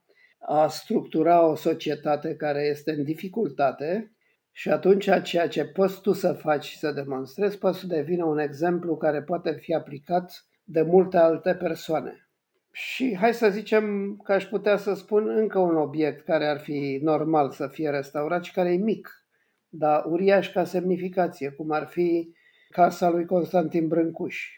[0.51, 4.13] a structura o societate care este în dificultate
[4.51, 8.39] și atunci ceea ce poți tu să faci și să demonstrezi poate să devină un
[8.39, 12.29] exemplu care poate fi aplicat de multe alte persoane.
[12.73, 16.99] Și hai să zicem că aș putea să spun încă un obiect care ar fi
[17.03, 19.27] normal să fie restaurat și care e mic,
[19.69, 22.35] dar uriaș ca semnificație, cum ar fi
[22.71, 24.49] casa lui Constantin Brâncuș.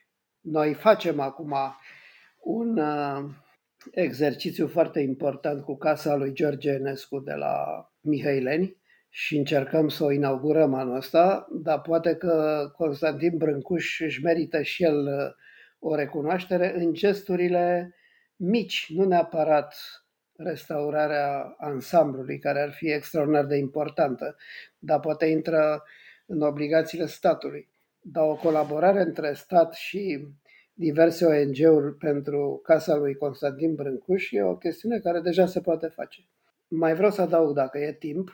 [0.41, 1.55] Noi facem acum
[2.39, 3.25] un uh,
[3.91, 8.77] exercițiu foarte important cu casa lui George Enescu de la Mihaileni
[9.09, 14.83] și încercăm să o inaugurăm anul ăsta, dar poate că Constantin Brâncuș își merită și
[14.83, 15.35] el uh,
[15.79, 17.95] o recunoaștere în gesturile
[18.37, 19.75] mici, nu neapărat
[20.37, 24.37] restaurarea ansamblului, care ar fi extraordinar de importantă,
[24.79, 25.83] dar poate intră
[26.27, 27.69] în obligațiile statului.
[28.01, 30.29] Dar o colaborare între stat și
[30.81, 36.29] diverse ONG-uri pentru casa lui Constantin Brâncuș e o chestiune care deja se poate face.
[36.69, 38.31] Mai vreau să adaug, dacă e timp,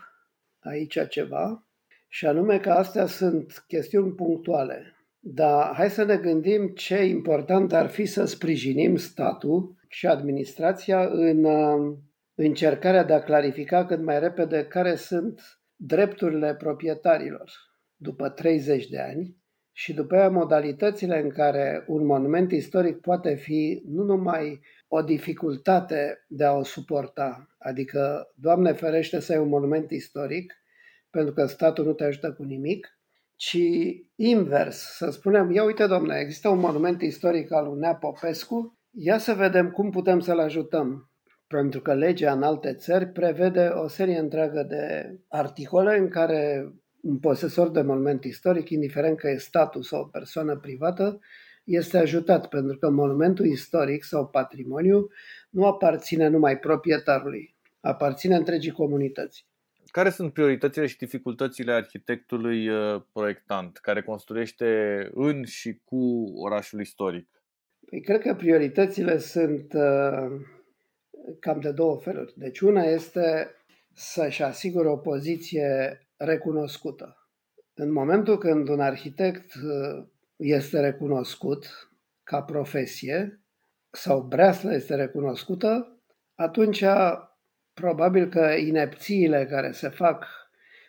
[0.58, 1.66] aici ceva,
[2.08, 4.96] și anume că astea sunt chestiuni punctuale.
[5.18, 11.44] Dar hai să ne gândim ce important ar fi să sprijinim statul și administrația în
[11.44, 11.96] uh,
[12.34, 15.40] încercarea de a clarifica cât mai repede care sunt
[15.76, 17.50] drepturile proprietarilor
[17.96, 19.36] după 30 de ani
[19.78, 26.24] și după aia modalitățile în care un monument istoric poate fi nu numai o dificultate
[26.28, 30.52] de a o suporta, adică, Doamne ferește să ai un monument istoric,
[31.10, 32.98] pentru că statul nu te ajută cu nimic,
[33.34, 33.58] ci
[34.14, 39.18] invers, să spunem, ia uite, domnule, există un monument istoric al lui Nea Popescu, ia
[39.18, 41.10] să vedem cum putem să-l ajutăm.
[41.46, 46.72] Pentru că legea în alte țări prevede o serie întreagă de articole în care
[47.06, 51.20] un posesor de monument istoric, indiferent că e status sau o persoană privată,
[51.64, 55.08] este ajutat, pentru că monumentul istoric sau patrimoniu
[55.50, 59.46] nu aparține numai proprietarului, aparține întregii comunități.
[59.86, 64.66] Care sunt prioritățile și dificultățile arhitectului uh, proiectant care construiește
[65.14, 67.28] în și cu orașul istoric?
[67.90, 70.40] Păi cred că prioritățile sunt uh,
[71.40, 72.32] cam de două feluri.
[72.36, 73.50] Deci una este
[73.92, 77.28] să-și asigure o poziție recunoscută.
[77.74, 80.04] În momentul când un arhitect uh,
[80.36, 81.90] este recunoscut
[82.22, 83.40] ca profesie
[83.90, 85.98] sau breasla este recunoscută,
[86.34, 86.84] atunci
[87.74, 90.26] probabil că inepțiile care se fac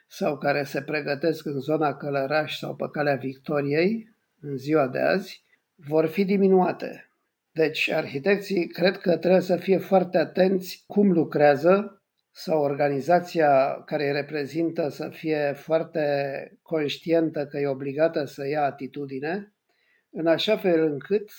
[0.07, 5.43] sau care se pregătesc în zona Călăraș sau pe calea Victoriei în ziua de azi
[5.75, 7.11] vor fi diminuate.
[7.51, 12.01] Deci arhitecții cred că trebuie să fie foarte atenți cum lucrează
[12.39, 16.01] sau organizația care îi reprezintă să fie foarte
[16.61, 19.53] conștientă că e obligată să ia atitudine,
[20.09, 21.29] în așa fel încât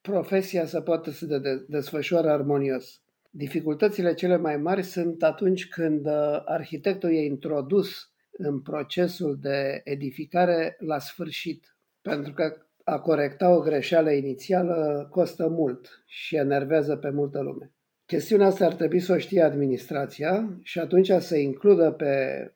[0.00, 3.02] profesia să poată să de desfășoare armonios.
[3.30, 10.76] Dificultățile cele mai mari sunt atunci când uh, arhitectul e introdus în procesul de edificare
[10.78, 17.40] la sfârșit, pentru că a corecta o greșeală inițială costă mult și enervează pe multă
[17.40, 17.74] lume.
[18.14, 22.14] Chestiunea asta ar trebui să o știe administrația și atunci să includă pe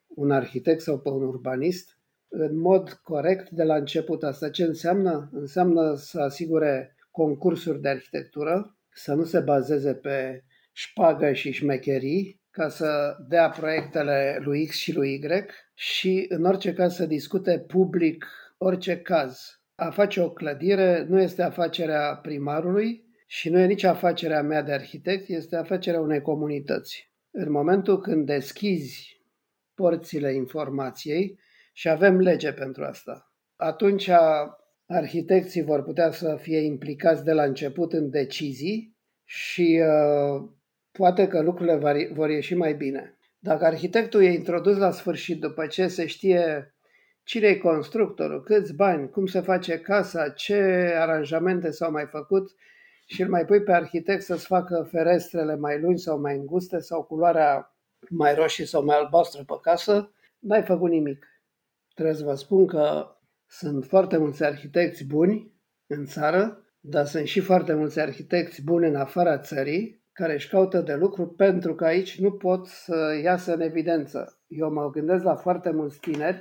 [0.08, 1.98] un arhitect sau pe un urbanist
[2.28, 4.22] în mod corect de la început.
[4.22, 5.30] Asta ce înseamnă?
[5.32, 12.68] Înseamnă să asigure concursuri de arhitectură, să nu se bazeze pe șpagă și șmecherii, ca
[12.68, 15.20] să dea proiectele lui X și lui Y
[15.74, 18.26] și în orice caz să discute public
[18.58, 19.60] orice caz.
[19.74, 24.72] A face o clădire nu este afacerea primarului, și nu e nici afacerea mea de
[24.72, 27.12] arhitect, este afacerea unei comunități.
[27.30, 29.22] În momentul când deschizi
[29.74, 31.38] porțile informației
[31.72, 34.10] și avem lege pentru asta, atunci
[34.86, 40.48] arhitecții vor putea să fie implicați de la început în decizii și uh,
[40.92, 43.18] poate că lucrurile vor ieși mai bine.
[43.38, 46.74] Dacă arhitectul e introdus la sfârșit după ce se știe
[47.22, 50.54] cine e constructorul, câți bani, cum se face casa, ce
[50.98, 52.50] aranjamente s-au mai făcut,
[53.10, 57.02] și îl mai pui pe arhitect să-ți facă ferestrele mai lungi sau mai înguste sau
[57.02, 57.76] culoarea
[58.08, 61.26] mai roșie sau mai albastră pe casă, n-ai făcut nimic.
[61.94, 63.06] Trebuie să vă spun că
[63.46, 65.52] sunt foarte mulți arhitecți buni
[65.86, 70.80] în țară, dar sunt și foarte mulți arhitecți buni în afara țării care își caută
[70.80, 74.38] de lucru pentru că aici nu pot să iasă în evidență.
[74.46, 76.38] Eu mă gândesc la foarte mulți tineri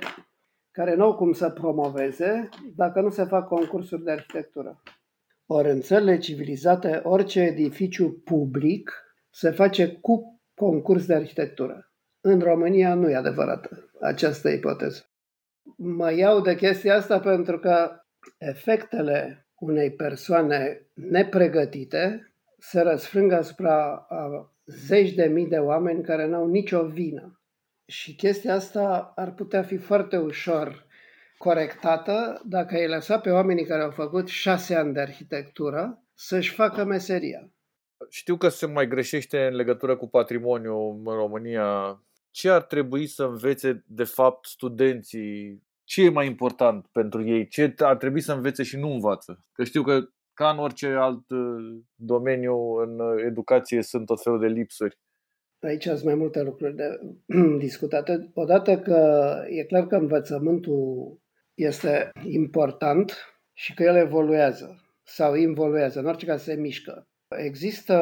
[0.70, 4.82] care nu au cum să promoveze dacă nu se fac concursuri de arhitectură.
[5.50, 8.92] Ori în țările civilizate, orice edificiu public
[9.30, 11.92] se face cu concurs de arhitectură.
[12.20, 15.04] În România nu e adevărată această ipoteză.
[15.76, 17.90] Mă iau de chestia asta pentru că
[18.38, 26.46] efectele unei persoane nepregătite se răsfrâng asupra a zeci de mii de oameni care n-au
[26.46, 27.40] nicio vină.
[27.86, 30.86] Și chestia asta ar putea fi foarte ușor
[31.38, 36.84] corectată dacă ai lăsat pe oamenii care au făcut șase ani de arhitectură să-și facă
[36.84, 37.50] meseria.
[38.08, 42.02] Știu că se mai greșește în legătură cu patrimoniul în România.
[42.30, 45.62] Ce ar trebui să învețe, de fapt, studenții?
[45.84, 47.48] Ce e mai important pentru ei?
[47.48, 49.40] Ce ar trebui să învețe și nu învață?
[49.52, 54.40] Că știu că ca în orice alt uh, domeniu în uh, educație sunt tot felul
[54.40, 54.98] de lipsuri.
[55.60, 57.00] Aici sunt mai multe lucruri de
[57.66, 58.30] discutate.
[58.34, 61.18] Odată că e clar că învățământul
[61.58, 63.12] este important
[63.52, 67.08] și că el evoluează sau involuează, în orice caz se mișcă.
[67.36, 67.96] Există,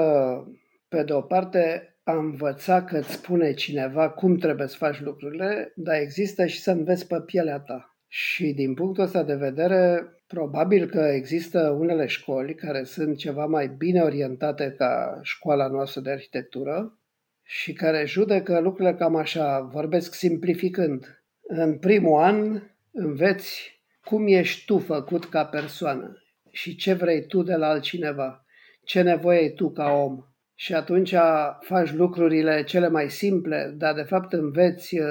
[0.89, 5.73] pe de o parte, a învăța că îți spune cineva cum trebuie să faci lucrurile,
[5.75, 7.97] dar există și să înveți pe pielea ta.
[8.09, 13.69] Și din punctul ăsta de vedere, probabil că există unele școli care sunt ceva mai
[13.69, 16.99] bine orientate ca școala noastră de arhitectură
[17.43, 21.25] și care judecă lucrurile cam așa, vorbesc simplificând.
[21.43, 22.63] În primul an
[22.97, 28.45] înveți cum ești tu făcut ca persoană și ce vrei tu de la altcineva,
[28.85, 30.19] ce nevoie ai tu ca om.
[30.55, 31.15] Și atunci
[31.61, 35.07] faci lucrurile cele mai simple, dar de fapt înveți uh,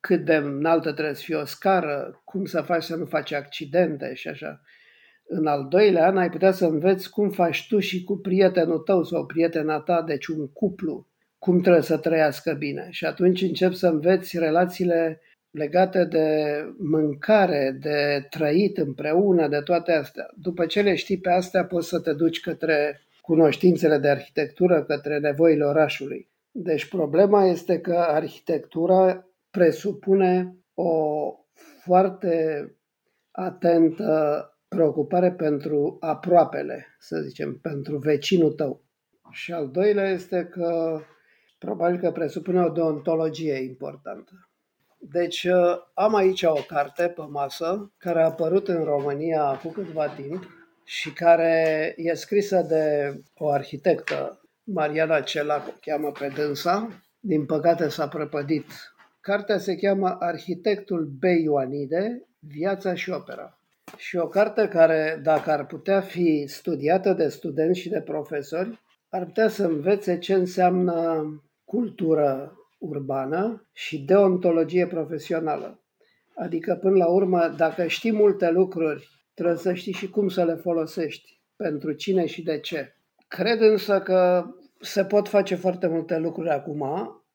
[0.00, 4.14] cât de înaltă trebuie să fie o scară, cum să faci să nu faci accidente
[4.14, 4.60] și așa.
[5.26, 9.04] În al doilea an ai putea să înveți cum faci tu și cu prietenul tău
[9.04, 11.08] sau prietena ta, deci un cuplu,
[11.38, 12.88] cum trebuie să trăiască bine.
[12.90, 20.30] Și atunci începi să înveți relațiile legate de mâncare, de trăit împreună, de toate astea.
[20.34, 25.18] După ce le știi pe astea, poți să te duci către cunoștințele de arhitectură, către
[25.18, 26.28] nevoile orașului.
[26.50, 30.90] Deci problema este că arhitectura presupune o
[31.82, 32.26] foarte
[33.30, 38.84] atentă preocupare pentru aproapele, să zicem, pentru vecinul tău.
[39.30, 41.00] Și al doilea este că
[41.58, 44.45] probabil că presupune o deontologie importantă.
[45.10, 50.08] Deci uh, am aici o carte pe masă care a apărut în România acum câtva
[50.08, 50.46] timp
[50.84, 56.88] și care e scrisă de o arhitectă, Mariana Celac, o cheamă pe dânsa.
[57.20, 58.66] Din păcate s-a prăpădit.
[59.20, 61.22] Cartea se cheamă Arhitectul B.
[61.22, 63.58] Ioanide, Viața și opera.
[63.96, 69.24] Și o carte care, dacă ar putea fi studiată de studenți și de profesori, ar
[69.24, 71.24] putea să învețe ce înseamnă
[71.64, 75.80] cultură urbană și deontologie profesională.
[76.34, 80.54] Adică, până la urmă, dacă știi multe lucruri, trebuie să știi și cum să le
[80.54, 82.94] folosești, pentru cine și de ce.
[83.28, 84.44] Cred însă că
[84.80, 86.84] se pot face foarte multe lucruri acum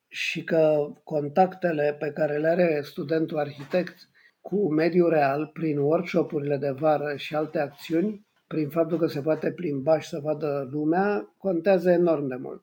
[0.08, 3.96] și că contactele pe care le are studentul arhitect
[4.42, 9.52] cu mediul real, prin workshopurile de vară și alte acțiuni, prin faptul că se poate
[9.52, 12.62] plimba și să vadă lumea, contează enorm de mult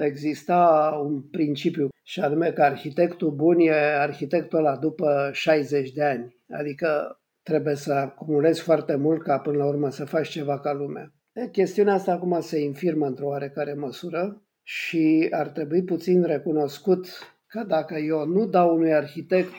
[0.00, 6.36] exista un principiu și anume că arhitectul bun e arhitectul ăla după 60 de ani.
[6.50, 11.12] Adică trebuie să acumulezi foarte mult ca până la urmă să faci ceva ca lumea.
[11.52, 17.06] Chestiunea asta acum se infirmă într-o oarecare măsură și ar trebui puțin recunoscut
[17.46, 19.52] că dacă eu nu dau unui arhitect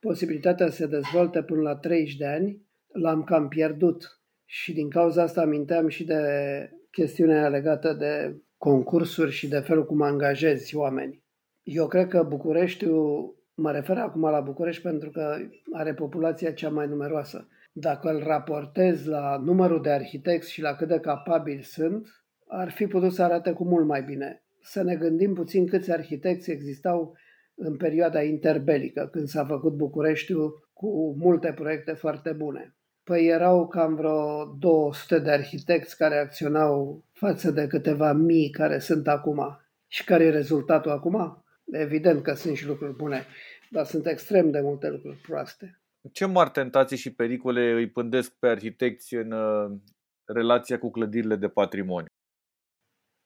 [0.00, 2.62] posibilitatea să se dezvolte până la 30 de ani,
[2.92, 4.20] l-am cam pierdut.
[4.44, 6.20] Și din cauza asta aminteam și de
[6.90, 11.22] chestiunea legată de concursuri și de felul cum angajezi oameni.
[11.62, 15.36] Eu cred că Bucureștiul, mă refer acum la București pentru că
[15.72, 17.48] are populația cea mai numeroasă.
[17.72, 22.08] Dacă îl raportez la numărul de arhitecți și la cât de capabili sunt,
[22.48, 24.42] ar fi putut să arate cu mult mai bine.
[24.60, 27.16] Să ne gândim puțin câți arhitecți existau
[27.54, 32.76] în perioada interbelică, când s-a făcut Bucureștiul cu multe proiecte foarte bune.
[33.12, 39.08] Păi erau cam vreo 200 de arhitecți care acționau față de câteva mii care sunt
[39.08, 39.60] acum.
[39.86, 41.44] Și care e rezultatul acum?
[41.72, 43.24] Evident că sunt și lucruri bune,
[43.70, 45.80] dar sunt extrem de multe lucruri proaste.
[46.12, 49.70] Ce mari tentații și pericole îi pândesc pe arhitecți în uh,
[50.24, 52.08] relația cu clădirile de patrimoniu?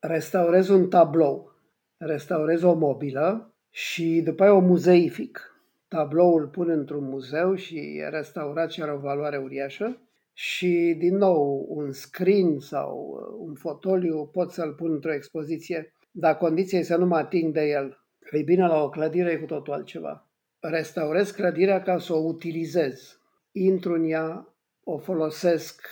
[0.06, 1.52] Restaurez un tablou,
[1.96, 5.55] restaurez o mobilă și după aia o muzeific
[5.88, 10.00] tabloul îl pun într-un muzeu și e restaurat și are o valoare uriașă.
[10.32, 16.36] Și, din nou, un screen sau uh, un fotoliu pot să-l pun într-o expoziție, dar
[16.36, 17.98] condiția e să nu mă ating de el.
[18.32, 20.30] Ei bine, la o clădire e cu totul altceva.
[20.60, 23.20] Restaurez clădirea ca să o utilizez.
[23.52, 25.88] Intru în ea, o folosesc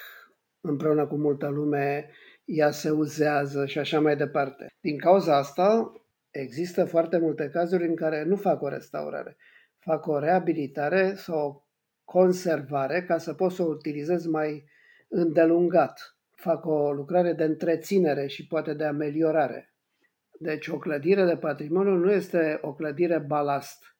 [0.60, 2.10] împreună cu multă lume,
[2.44, 4.66] ea se uzează și așa mai departe.
[4.80, 5.92] Din cauza asta,
[6.30, 9.36] există foarte multe cazuri în care nu fac o restaurare
[9.84, 11.62] fac o reabilitare sau o
[12.04, 14.64] conservare ca să pot să o utilizez mai
[15.08, 16.16] îndelungat.
[16.30, 19.74] Fac o lucrare de întreținere și poate de ameliorare.
[20.38, 23.96] Deci o clădire de patrimoniu nu este o clădire balast.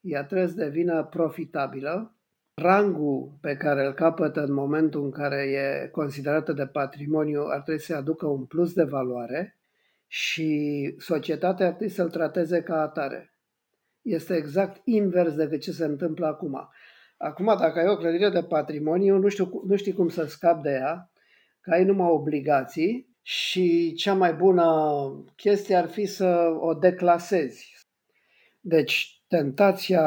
[0.00, 2.14] Ea trebuie să devină profitabilă.
[2.54, 7.80] Rangul pe care îl capătă în momentul în care e considerată de patrimoniu ar trebui
[7.80, 9.58] să aducă un plus de valoare
[10.06, 13.29] și societatea ar trebui să-l trateze ca atare
[14.02, 16.68] este exact invers decât ce se întâmplă acum.
[17.16, 20.70] Acum, dacă ai o clădire de patrimoniu, nu, știu, nu știi cum să scapi de
[20.70, 21.10] ea,
[21.60, 24.66] că ai numai obligații și cea mai bună
[25.36, 27.76] chestie ar fi să o declasezi.
[28.60, 30.02] Deci tentația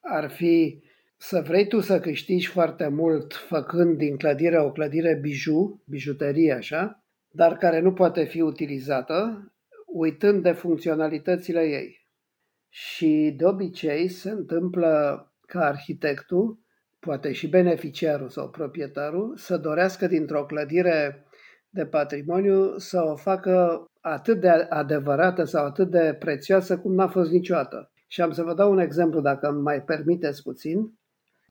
[0.00, 0.82] ar fi
[1.16, 7.04] să vrei tu să câștigi foarte mult făcând din clădire o clădire biju, bijuterie așa,
[7.30, 9.46] dar care nu poate fi utilizată,
[9.86, 12.01] uitând de funcționalitățile ei.
[12.74, 16.58] Și de obicei se întâmplă ca arhitectul,
[16.98, 21.26] poate și beneficiarul sau proprietarul, să dorească dintr-o clădire
[21.70, 27.30] de patrimoniu să o facă atât de adevărată sau atât de prețioasă cum n-a fost
[27.30, 27.90] niciodată.
[28.08, 30.92] Și am să vă dau un exemplu, dacă îmi mai permiteți puțin.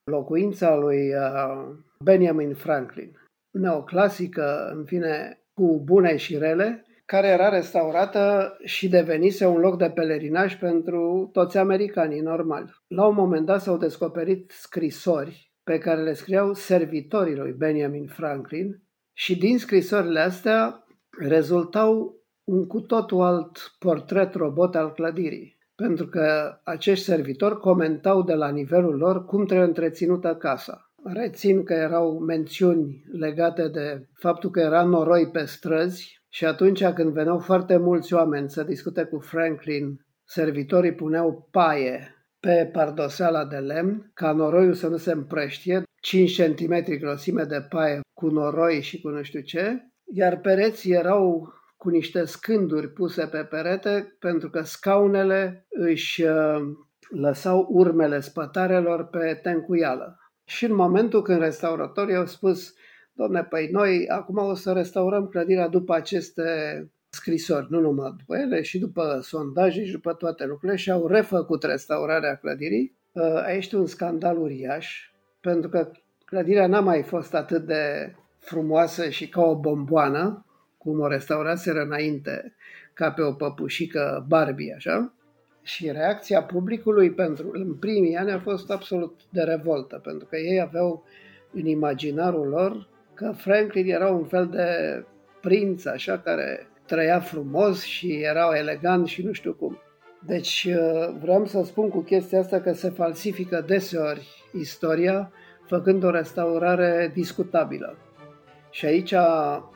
[0.04, 3.12] Locuința lui uh, Benjamin Franklin,
[3.50, 9.90] neoclasică, în fine, cu bune și rele, care era restaurată și devenise un loc de
[9.94, 12.74] pelerinaj pentru toți americanii normali.
[12.86, 18.82] La un moment dat s-au descoperit scrisori pe care le scriau servitorii lui Benjamin Franklin
[19.12, 20.84] și din scrisorile astea
[21.18, 25.58] rezultau un cu totul alt portret robot al clădirii.
[25.74, 30.92] Pentru că acești servitori comentau de la nivelul lor cum trebuie întreținută casa.
[31.04, 37.12] Rețin că erau mențiuni legate de faptul că era noroi pe străzi, și atunci când
[37.12, 44.10] veneau foarte mulți oameni să discute cu Franklin, servitorii puneau paie pe pardoseala de lemn,
[44.14, 49.08] ca noroiul să nu se împrăștie, 5 cm grosime de paie cu noroi și cu
[49.08, 55.66] nu știu ce, iar pereții erau cu niște scânduri puse pe perete pentru că scaunele
[55.68, 56.60] își uh,
[57.08, 60.18] lăsau urmele spătarelor pe tencuială.
[60.44, 62.74] Și în momentul când restauratorii au spus
[63.12, 66.42] Domne, păi noi acum o să restaurăm clădirea după aceste
[67.08, 71.62] scrisori, nu numai după ele, și după sondaje și după toate lucrurile și au refăcut
[71.62, 72.96] restaurarea clădirii.
[73.12, 75.10] Uh, este un scandal uriaș,
[75.40, 75.90] pentru că
[76.24, 80.46] clădirea n-a mai fost atât de frumoasă și ca o bomboană,
[80.78, 82.54] cum o restauraseră înainte,
[82.92, 85.14] ca pe o păpușică Barbie, așa.
[85.62, 90.60] Și reacția publicului pentru, în primii ani a fost absolut de revoltă, pentru că ei
[90.60, 91.04] aveau
[91.52, 92.88] în imaginarul lor
[93.22, 94.66] că Franklin era un fel de
[95.40, 99.78] prinț, așa, care trăia frumos și era elegant și nu știu cum.
[100.26, 105.32] Deci uh, vreau să spun cu chestia asta că se falsifică deseori istoria
[105.66, 107.96] făcând o restaurare discutabilă.
[108.70, 109.14] Și aici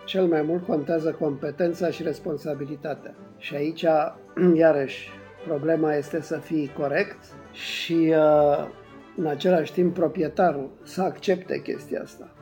[0.04, 3.14] cel mai mult contează competența și responsabilitatea.
[3.38, 3.84] Și aici,
[4.54, 5.10] iarăși,
[5.46, 7.18] problema este să fii corect
[7.52, 8.68] și uh,
[9.16, 12.35] în același timp proprietarul să accepte chestia asta.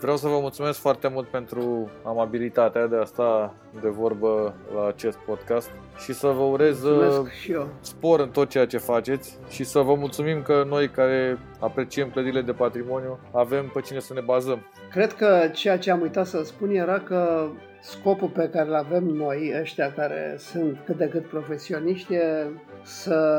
[0.00, 5.16] Vreau să vă mulțumesc foarte mult pentru amabilitatea de a sta de vorbă la acest
[5.16, 7.68] podcast și să vă urez uh, și eu.
[7.80, 12.42] spor în tot ceea ce faceți și să vă mulțumim că noi care apreciem clădirile
[12.42, 14.66] de patrimoniu avem pe cine să ne bazăm.
[14.90, 17.48] Cred că ceea ce am uitat să spun era că
[17.80, 22.46] scopul pe care îl avem noi, ăștia care sunt cât de cât profesioniști, e
[22.82, 23.38] să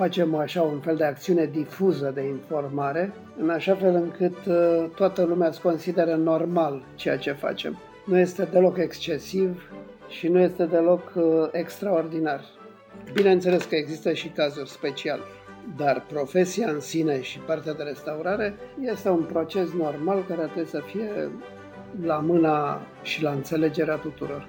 [0.00, 5.22] facem așa un fel de acțiune difuză de informare, în așa fel încât uh, toată
[5.22, 7.78] lumea să consideră normal ceea ce facem.
[8.06, 9.70] Nu este deloc excesiv
[10.08, 12.44] și nu este deloc uh, extraordinar.
[13.12, 15.22] Bineînțeles că există și cazuri speciale,
[15.76, 20.82] dar profesia în sine și partea de restaurare este un proces normal care trebuie să
[20.86, 21.30] fie
[22.04, 24.48] la mâna și la înțelegerea tuturor.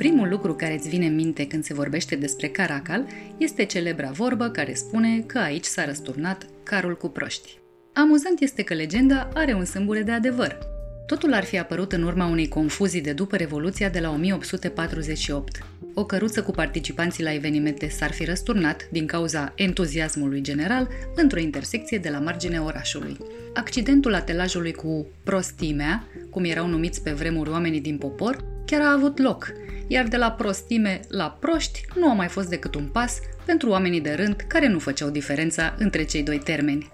[0.00, 4.48] Primul lucru care îți vine în minte când se vorbește despre Caracal este celebra vorbă
[4.48, 7.58] care spune că aici s-a răsturnat carul cu proști.
[7.94, 10.58] Amuzant este că legenda are un sâmbure de adevăr.
[11.06, 15.64] Totul ar fi apărut în urma unei confuzii de după Revoluția de la 1848.
[15.94, 21.98] O căruță cu participanții la evenimente s-ar fi răsturnat din cauza entuziasmului general într-o intersecție
[21.98, 23.16] de la marginea orașului.
[23.54, 29.18] Accidentul atelajului cu prostimea, cum erau numiți pe vremuri oamenii din popor, chiar a avut
[29.18, 29.52] loc,
[29.86, 34.00] iar de la prostime la proști nu a mai fost decât un pas pentru oamenii
[34.00, 36.92] de rând care nu făceau diferența între cei doi termeni.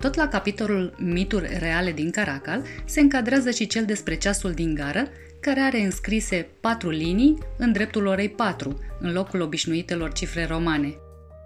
[0.00, 5.08] Tot la capitolul Mituri reale din Caracal se încadrează și cel despre ceasul din gară,
[5.40, 10.94] care are înscrise patru linii în dreptul orei 4, în locul obișnuitelor cifre romane.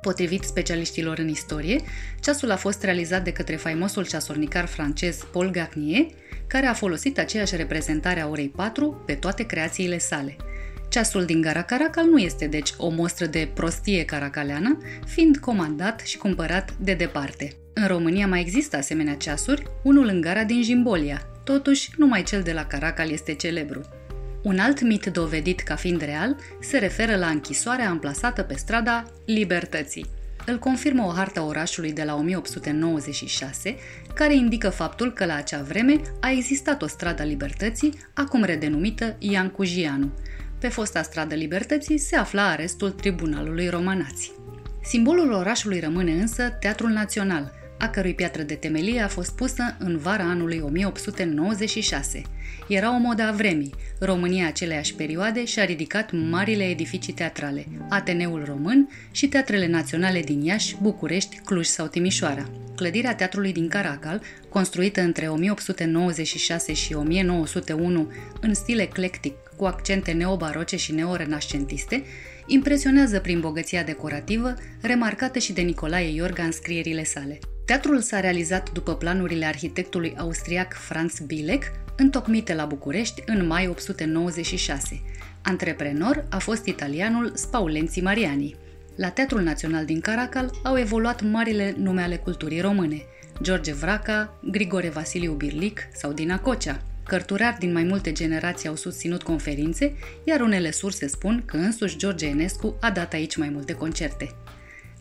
[0.01, 1.81] Potrivit specialiștilor în istorie,
[2.21, 6.07] ceasul a fost realizat de către faimosul ceasornicar francez Paul Garnier,
[6.47, 10.37] care a folosit aceeași reprezentare a orei 4 pe toate creațiile sale.
[10.89, 16.19] Ceasul din Gara Caracal nu este deci o mostră de prostie caracaleană, fiind comandat și
[16.19, 17.53] cumpărat de departe.
[17.73, 22.53] În România mai există asemenea ceasuri, unul în gara din Jimbolia, totuși numai cel de
[22.53, 23.98] la Caracal este celebru.
[24.43, 30.07] Un alt mit dovedit ca fiind real se referă la închisoarea amplasată pe strada Libertății.
[30.47, 33.77] Îl confirmă o hartă orașului de la 1896,
[34.15, 39.49] care indică faptul că la acea vreme a existat o stradă Libertății, acum redenumită Ian
[39.49, 40.11] Cujianu.
[40.59, 44.33] Pe fosta stradă Libertății se afla arestul Tribunalului Romanați.
[44.83, 49.99] Simbolul orașului rămâne însă Teatrul Național, a cărui piatră de temelie a fost pusă în
[49.99, 52.23] vara anului 1896.
[52.69, 53.75] Era o modă a vremii.
[53.99, 60.77] România aceleiași perioade și-a ridicat marile edificii teatrale, Ateneul Român și teatrele naționale din Iași,
[60.83, 62.51] București, Cluj sau Timișoara.
[62.77, 70.77] Clădirea teatrului din Caracal, construită între 1896 și 1901 în stil eclectic cu accente neobaroce
[70.77, 72.03] și neorenascentiste,
[72.47, 77.39] impresionează prin bogăția decorativă, remarcată și de Nicolae Iorga în scrierile sale.
[77.69, 85.03] Teatrul s-a realizat după planurile arhitectului austriac Franz Bilek, întocmite la București în mai 896.
[85.43, 88.57] Antreprenor a fost italianul Spaulenzi Mariani.
[88.97, 93.03] La Teatrul Național din Caracal au evoluat marile nume ale culturii române,
[93.43, 96.83] George Vraca, Grigore Vasiliu Birlic sau Dina Cocea.
[97.05, 102.27] Cărturari din mai multe generații au susținut conferințe, iar unele surse spun că însuși George
[102.27, 104.35] Enescu a dat aici mai multe concerte.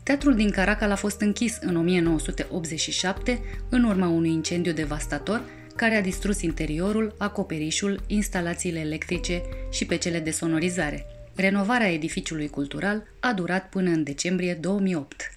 [0.08, 3.40] Teatrul din Caracal a fost închis în 1987
[3.70, 5.42] în urma unui incendiu devastator
[5.76, 9.42] care a distrus interiorul, acoperișul, instalațiile electrice
[9.72, 11.06] și pe cele de sonorizare.
[11.36, 15.32] Renovarea edificiului cultural a durat până în decembrie 2008.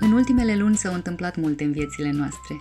[0.00, 2.56] În ultimele luni s-au întâmplat multe în viețile noastre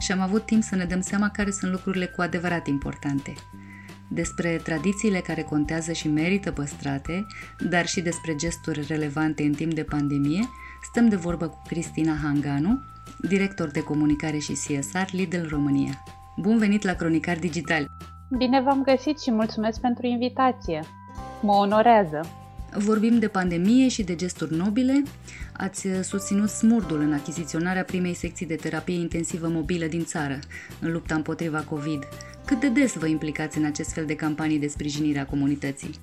[0.00, 3.32] și am avut timp să ne dăm seama care sunt lucrurile cu adevărat importante–
[4.08, 7.26] despre tradițiile care contează și merită păstrate,
[7.68, 10.48] dar și despre gesturi relevante în timp de pandemie,
[10.90, 12.82] stăm de vorbă cu Cristina Hanganu,
[13.20, 16.02] director de comunicare și CSR Lidl România.
[16.36, 17.86] Bun venit la Cronicar Digital!
[18.36, 20.80] Bine v-am găsit și mulțumesc pentru invitație!
[21.42, 22.20] Mă onorează!
[22.72, 25.02] Vorbim de pandemie și de gesturi nobile.
[25.52, 30.38] Ați susținut smurdul în achiziționarea primei secții de terapie intensivă mobilă din țară,
[30.80, 32.08] în lupta împotriva COVID.
[32.48, 35.94] Cât de des vă implicați în acest fel de campanii de sprijinire a comunității?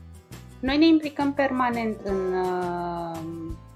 [0.60, 3.18] Noi ne implicăm permanent în uh,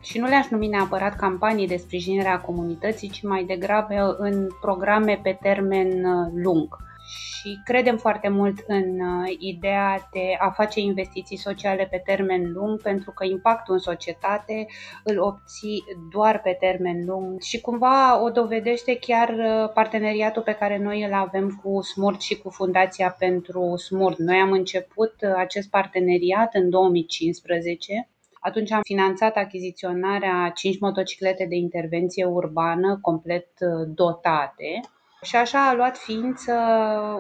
[0.02, 5.20] și nu le-aș numi neapărat campanii de sprijinire a comunității, ci mai degrabă în programe
[5.24, 6.68] pe termen uh, lung
[7.10, 12.82] și credem foarte mult în uh, ideea de a face investiții sociale pe termen lung,
[12.82, 14.66] pentru că impactul în societate
[15.04, 17.42] îl obții doar pe termen lung.
[17.42, 22.38] Și cumva o dovedește chiar uh, parteneriatul pe care noi îl avem cu Smurt și
[22.38, 24.18] cu Fundația pentru Smurt.
[24.18, 28.10] Noi am început uh, acest parteneriat în 2015
[28.42, 33.48] atunci am finanțat achiziționarea 5 motociclete de intervenție urbană complet
[33.88, 34.80] dotate
[35.22, 36.54] și așa a luat ființă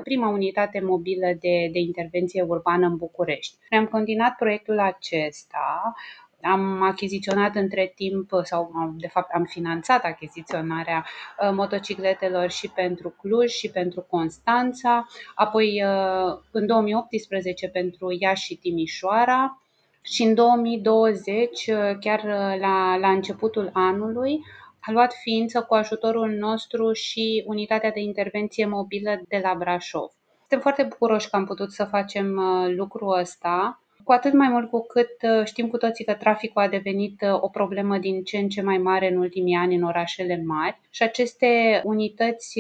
[0.04, 3.58] prima unitate mobilă de, de intervenție urbană în București.
[3.70, 5.94] Noi am continuat proiectul acesta
[6.42, 11.06] am achiziționat între timp sau de fapt am finanțat achiziționarea
[11.42, 18.56] uh, motocicletelor și pentru Cluj și pentru Constanța, apoi uh, în 2018 pentru Iași și
[18.56, 19.62] Timișoara
[20.02, 22.24] și în 2020, uh, chiar
[22.60, 24.40] la, la începutul anului,
[24.82, 30.10] a luat ființă cu ajutorul nostru și unitatea de intervenție mobilă de la Brașov.
[30.38, 34.70] Suntem foarte bucuroși că am putut să facem uh, lucrul ăsta, cu atât mai mult
[34.70, 38.38] cu cât uh, știm cu toții că traficul a devenit uh, o problemă din ce
[38.38, 42.60] în ce mai mare în ultimii ani în orașele mari și aceste unități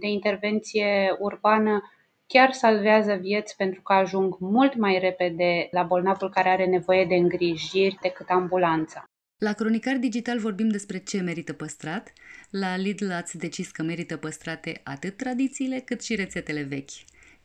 [0.00, 1.82] de intervenție urbană
[2.26, 7.14] chiar salvează vieți pentru că ajung mult mai repede la bolnavul care are nevoie de
[7.14, 9.09] îngrijiri decât ambulanța.
[9.46, 12.12] La Cronicar Digital vorbim despre ce merită păstrat.
[12.50, 16.90] La Lidl ați decis că merită păstrate atât tradițiile cât și rețetele vechi.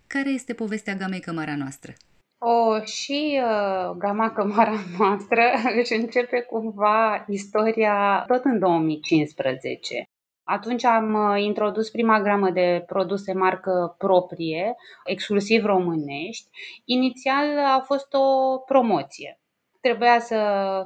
[0.07, 1.93] Care este povestea gamei cămara noastră?
[2.37, 5.41] O, și uh, gama cămara noastră
[5.79, 10.03] își începe cumva istoria tot în 2015.
[10.43, 14.75] Atunci am uh, introdus prima gramă de produse marcă proprie,
[15.05, 16.49] exclusiv românești.
[16.85, 19.39] Inițial a fost o promoție
[19.87, 20.39] trebuia să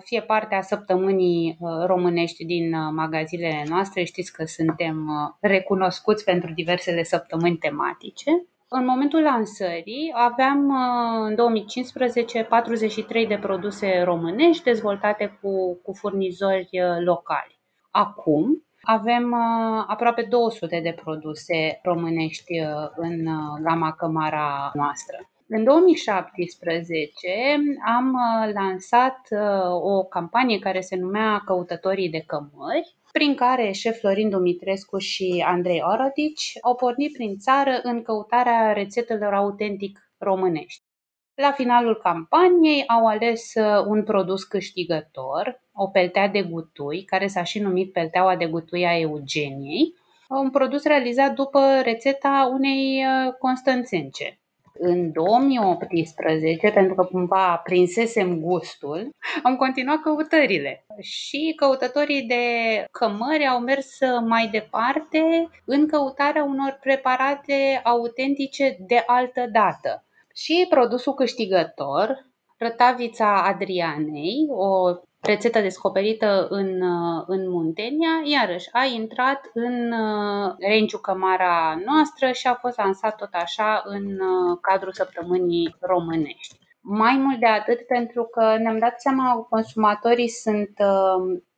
[0.04, 4.04] fie parte a săptămânii uh, românești din uh, magazinele noastre.
[4.04, 8.32] Știți că suntem uh, recunoscuți pentru diversele săptămâni tematice.
[8.72, 16.70] În momentul lansării aveam uh, în 2015 43 de produse românești dezvoltate cu, cu furnizori
[16.72, 17.60] uh, locali.
[17.92, 22.60] Acum avem uh, aproape 200 de produse românești
[22.96, 23.28] în
[23.62, 25.18] gama cămara noastră.
[25.52, 27.18] În 2017
[27.86, 28.18] am
[28.54, 29.20] lansat
[29.82, 35.82] o campanie care se numea Căutătorii de cămări, prin care șef Florin Dumitrescu și Andrei
[35.84, 40.84] Orodici au pornit prin țară în căutarea rețetelor autentic românești.
[41.36, 47.44] La finalul campaniei au ales uh, un produs câștigător, o peltea de gutui, care s-a
[47.44, 49.94] și numit pelteaua de gutui a Eugeniei,
[50.30, 54.39] un produs realizat după rețeta unei uh, constanțence
[54.80, 59.10] în 2018, pentru că cumva prinsesem gustul,
[59.44, 60.86] am continuat căutările.
[61.00, 62.44] Și căutătorii de
[62.92, 70.06] cămări au mers mai departe în căutarea unor preparate autentice de altă dată.
[70.34, 72.28] Și produsul câștigător,
[72.58, 80.98] Rătavița Adrianei, o rețetă descoperită în, uh, în Muntenia, iarăși a intrat în uh, range
[81.02, 86.58] cămara noastră și a fost lansat tot așa în uh, cadrul săptămânii românești.
[86.82, 90.74] Mai mult de atât, pentru că ne-am dat seama că consumatorii sunt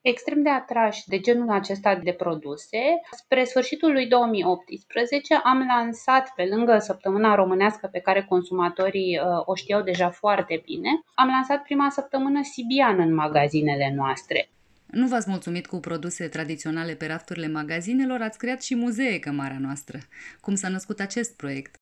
[0.01, 2.77] extrem de atrași de genul acesta de produse.
[3.11, 9.55] Spre sfârșitul lui 2018 am lansat, pe lângă săptămâna românească pe care consumatorii uh, o
[9.55, 14.49] știau deja foarte bine, am lansat prima săptămână sibiană în magazinele noastre.
[14.85, 19.97] Nu v-ați mulțumit cu produse tradiționale pe rafturile magazinelor, ați creat și muzee cămara noastră.
[20.41, 21.75] Cum s-a născut acest proiect?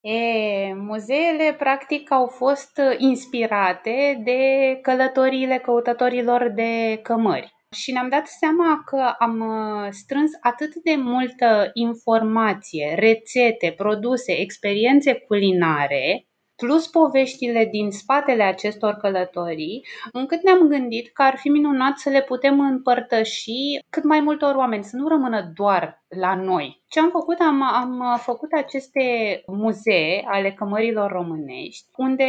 [0.00, 4.40] E, muzeele practic au fost inspirate de
[4.82, 11.70] călătoriile căutătorilor de cămări și ne-am dat seama că am uh, strâns atât de multă
[11.72, 21.22] informație, rețete, produse, experiențe culinare, plus poveștile din spatele acestor călătorii, încât ne-am gândit că
[21.22, 26.04] ar fi minunat să le putem împărtăși cât mai multor oameni, să nu rămână doar
[26.08, 26.82] la noi.
[26.88, 27.40] Ce am făcut?
[27.40, 29.02] Am, am făcut aceste
[29.46, 32.26] muzee ale cămărilor românești, unde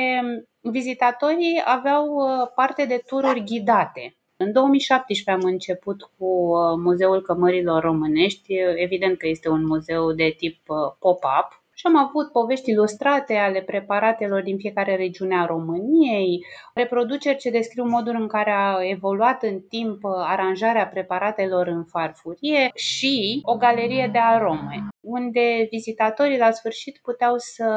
[0.61, 7.83] vizitatorii aveau uh, parte de tururi ghidate în 2017 am început cu uh, Muzeul Cămărilor
[7.83, 8.53] Românești.
[8.75, 13.61] Evident că este un muzeu de tip uh, pop-up, și am avut povești ilustrate ale
[13.61, 19.59] preparatelor din fiecare regiune a României, reproduceri ce descriu modul în care a evoluat în
[19.59, 26.99] timp uh, aranjarea preparatelor în farfurie și o galerie de arome, unde vizitatorii la sfârșit
[27.01, 27.67] puteau să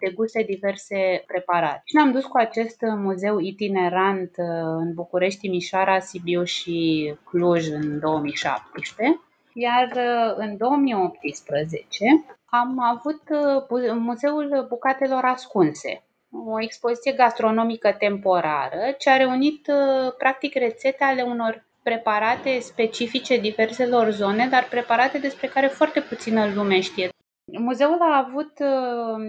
[0.00, 1.82] deguste diverse preparate.
[1.84, 4.46] Și ne-am dus cu acest muzeu itinerant uh,
[4.78, 9.20] în București, Timișoara, Sibiu și Cluj în 2017.
[9.52, 19.10] Iar uh, în 2018 am avut uh, Muzeul Bucatelor Ascunse, o expoziție gastronomică temporară ce
[19.10, 25.66] a reunit uh, practic rețete ale unor preparate specifice diverselor zone, dar preparate despre care
[25.66, 27.08] foarte puțină lume știe.
[27.52, 29.24] Muzeul a avut uh,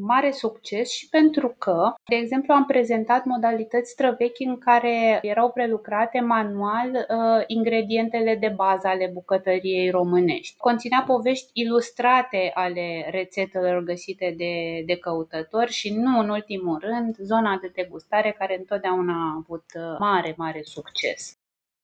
[0.00, 6.20] mare succes și pentru că, de exemplu, am prezentat modalități străvechi în care erau prelucrate
[6.20, 10.56] manual uh, ingredientele de bază ale bucătăriei românești.
[10.56, 17.58] Conținea povești ilustrate ale rețetelor găsite de, de căutători și nu în ultimul rând zona
[17.60, 21.35] de degustare care întotdeauna a avut uh, mare, mare succes.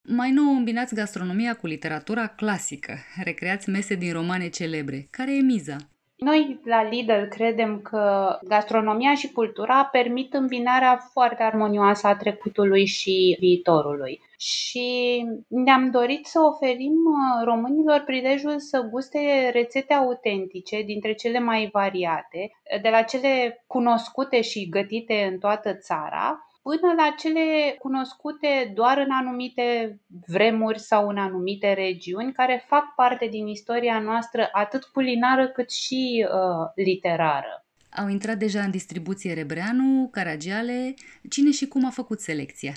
[0.09, 2.93] Mai nou îmbinați gastronomia cu literatura clasică,
[3.25, 5.07] recreați mese din romane celebre.
[5.11, 5.77] Care e miza?
[6.17, 13.37] Noi la Lidl credem că gastronomia și cultura permit îmbinarea foarte armonioasă a trecutului și
[13.39, 14.21] viitorului.
[14.39, 21.69] Și ne-am dorit să oferim uh, românilor prilejul să guste rețete autentice dintre cele mai
[21.73, 22.51] variate,
[22.83, 29.11] de la cele cunoscute și gătite în toată țara, până la cele cunoscute doar în
[29.11, 35.71] anumite vremuri sau în anumite regiuni, care fac parte din istoria noastră atât culinară cât
[35.71, 37.65] și uh, literară.
[37.97, 40.95] Au intrat deja în distribuție Rebreanu, Caragiale.
[41.31, 42.73] Cine și cum a făcut selecția?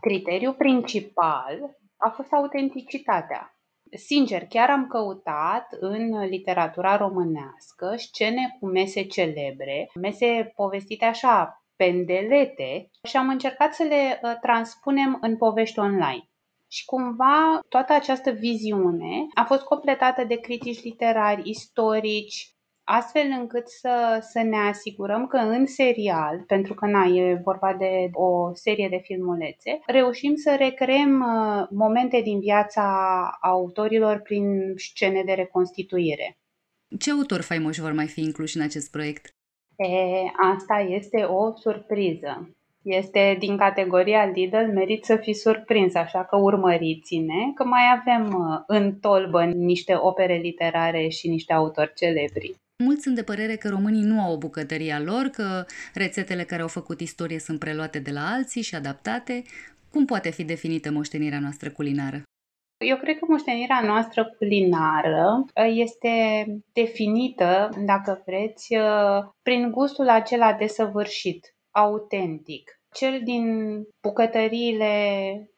[0.00, 3.52] Criteriul principal a fost autenticitatea.
[3.96, 12.90] Sincer, chiar am căutat în literatura românească scene cu mese celebre, mese povestite așa, pendelete
[13.08, 16.28] și am încercat să le uh, transpunem în povești online.
[16.70, 22.52] Și cumva toată această viziune a fost completată de critici literari, istorici,
[22.84, 28.08] astfel încât să, să ne asigurăm că în serial, pentru că na, e vorba de
[28.12, 32.86] o serie de filmulețe, reușim să recreăm uh, momente din viața
[33.40, 36.38] autorilor prin scene de reconstituire.
[36.98, 39.37] Ce autori faimoși vor mai fi incluși în acest proiect?
[39.78, 42.54] E, asta este o surpriză.
[42.82, 48.62] Este din categoria Lidl, merit să fii surprins, așa că urmăriți-ne, că mai avem uh,
[48.66, 52.54] în tolbă niște opere literare și niște autori celebri.
[52.84, 55.64] Mulți sunt de părere că românii nu au o bucătărie a lor, că
[55.94, 59.42] rețetele care au făcut istorie sunt preluate de la alții și adaptate.
[59.90, 62.22] Cum poate fi definită moștenirea noastră culinară?
[62.78, 70.52] Eu cred că moștenirea noastră culinară uh, este definită, dacă vreți, uh, prin gustul acela
[70.52, 73.44] desăvârșit, autentic, cel din
[74.02, 74.92] bucătăriile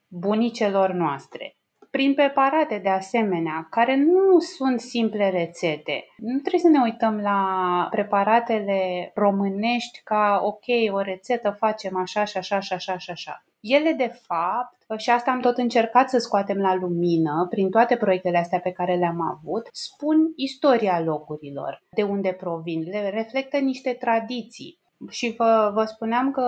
[0.09, 1.55] bunicelor noastre
[1.91, 6.05] prin preparate de asemenea, care nu sunt simple rețete.
[6.17, 12.37] Nu trebuie să ne uităm la preparatele românești ca, ok, o rețetă facem așa și
[12.37, 13.45] așa și așa și așa.
[13.61, 18.39] Ele, de fapt, și asta am tot încercat să scoatem la lumină prin toate proiectele
[18.39, 24.79] astea pe care le-am avut, spun istoria locurilor, de unde provin, le reflectă niște tradiții.
[25.09, 26.45] Și vă, vă spuneam că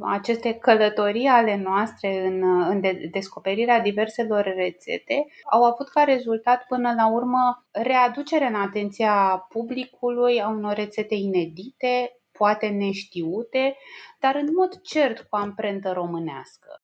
[0.00, 6.92] aceste călătorii ale noastre în, în de, descoperirea diverselor rețete au avut ca rezultat până
[6.96, 13.76] la urmă readucerea în atenția publicului a unor rețete inedite, poate neștiute,
[14.20, 16.82] dar în mod cert cu amprentă românească.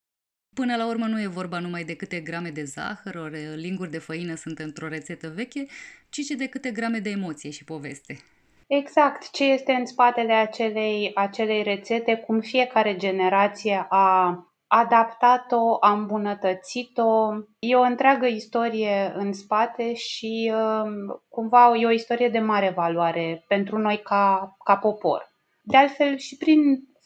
[0.61, 3.98] Până la urmă nu e vorba numai de câte grame de zahăr ori linguri de
[3.98, 5.66] făină sunt într-o rețetă veche,
[6.09, 8.18] ci și de câte grame de emoție și poveste.
[8.66, 17.32] Exact, ce este în spatele acelei, acelei rețete, cum fiecare generație a adaptat-o, a îmbunătățit-o.
[17.59, 23.44] E o întreagă istorie în spate și um, cumva e o istorie de mare valoare
[23.48, 25.34] pentru noi ca, ca popor.
[25.62, 26.59] De altfel și prin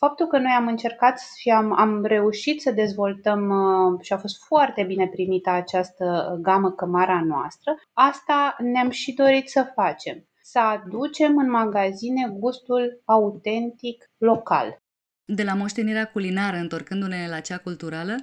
[0.02, 4.44] faptul că noi am încercat și am, am reușit să dezvoltăm uh, și a fost
[4.44, 11.36] foarte bine primită această gamă cămara noastră, asta ne-am și dorit să facem să aducem
[11.36, 14.82] în magazine gustul autentic local.
[15.24, 18.14] De la moștenirea culinară, întorcându-ne la cea culturală,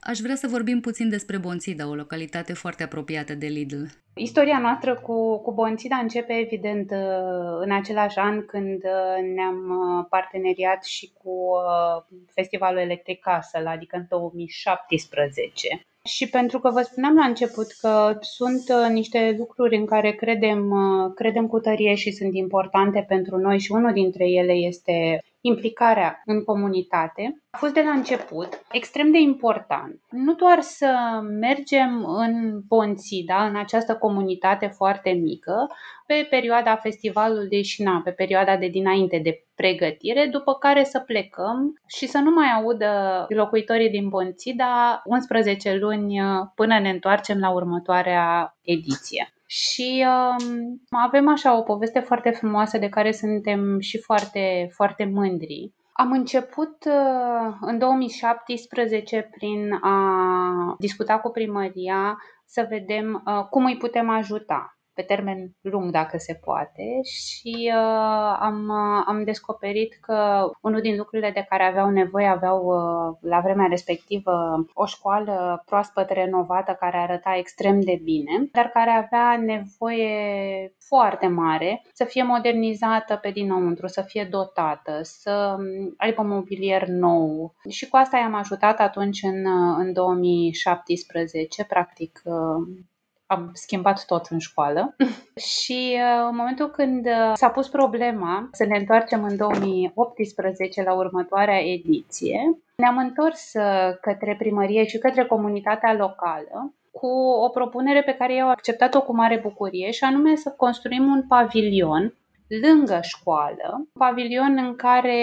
[0.00, 3.82] aș vrea să vorbim puțin despre Bonțida, o localitate foarte apropiată de Lidl.
[4.14, 6.90] Istoria noastră cu, cu Bonțida începe evident
[7.60, 8.82] în același an când
[9.34, 11.50] ne-am parteneriat și cu
[12.34, 15.86] Festivalul Electric Castle, adică în 2017.
[16.04, 20.70] Și pentru că vă spuneam la început că sunt uh, niște lucruri în care credem,
[20.70, 26.22] uh, credem cu tărie și sunt importante pentru noi și unul dintre ele este implicarea
[26.24, 30.00] în comunitate, a fost de la început extrem de important.
[30.10, 35.70] Nu doar să mergem în Bonțida, în această comunitate foarte mică,
[36.10, 41.80] pe perioada festivalului și na, pe perioada de dinainte de pregătire, după care să plecăm
[41.86, 46.20] și să nu mai audă locuitorii din Bonțida 11 luni
[46.54, 49.32] până ne întoarcem la următoarea ediție.
[49.46, 55.72] Și um, avem așa o poveste foarte frumoasă de care suntem și foarte, foarte mândri.
[55.92, 63.76] Am început uh, în 2017 prin a discuta cu primăria să vedem uh, cum îi
[63.76, 70.50] putem ajuta pe termen lung, dacă se poate, și uh, am, uh, am descoperit că
[70.62, 74.32] unul din lucrurile de care aveau nevoie aveau uh, la vremea respectivă
[74.74, 81.82] o școală proaspăt renovată care arăta extrem de bine, dar care avea nevoie foarte mare
[81.92, 87.54] să fie modernizată pe dinăuntru, să fie dotată, să um, aibă mobilier nou.
[87.68, 92.88] Și cu asta i-am ajutat atunci în, uh, în 2017, practic uh,
[93.30, 94.96] am schimbat tot în școală.
[95.52, 100.92] Și uh, în momentul când uh, s-a pus problema să ne întoarcem în 2018 la
[100.92, 107.06] următoarea ediție, ne-am întors uh, către primărie și către comunitatea locală cu
[107.44, 111.22] o propunere pe care eu au acceptat-o cu mare bucurie și anume să construim un
[111.28, 112.14] pavilion
[112.62, 115.18] lângă școală, pavilion în care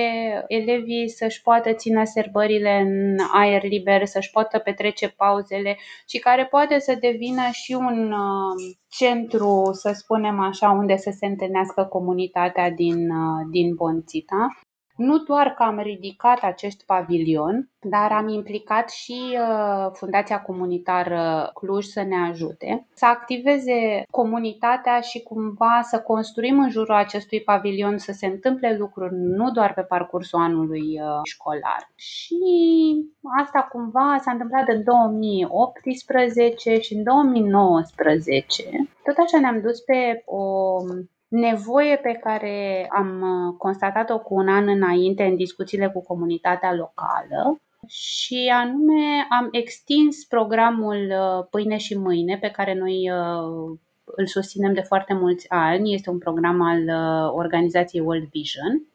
[0.48, 5.78] elevii să-și poată ține serbările în aer liber, să-și poată petrece pauzele
[6.08, 11.26] și care poate să devină și un uh, centru, să spunem așa, unde să se
[11.26, 14.48] întâlnească comunitatea din, uh, din Bonțita.
[14.98, 21.86] Nu doar că am ridicat acest pavilion, dar am implicat și uh, Fundația Comunitară Cluj
[21.86, 28.12] să ne ajute să activeze comunitatea și cumva să construim în jurul acestui pavilion să
[28.12, 31.92] se întâmple lucruri nu doar pe parcursul anului uh, școlar.
[31.96, 32.40] Și
[33.42, 38.64] asta cumva s-a întâmplat în 2018 și în 2019.
[39.04, 40.76] Tot așa ne-am dus pe o
[41.28, 47.62] nevoie pe care am uh, constatat-o cu un an înainte în discuțiile cu comunitatea locală
[47.88, 54.74] și anume am extins programul uh, Pâine și Mâine pe care noi uh, îl susținem
[54.74, 55.94] de foarte mulți ani.
[55.94, 56.90] Este un program al
[57.34, 58.88] organizației World Vision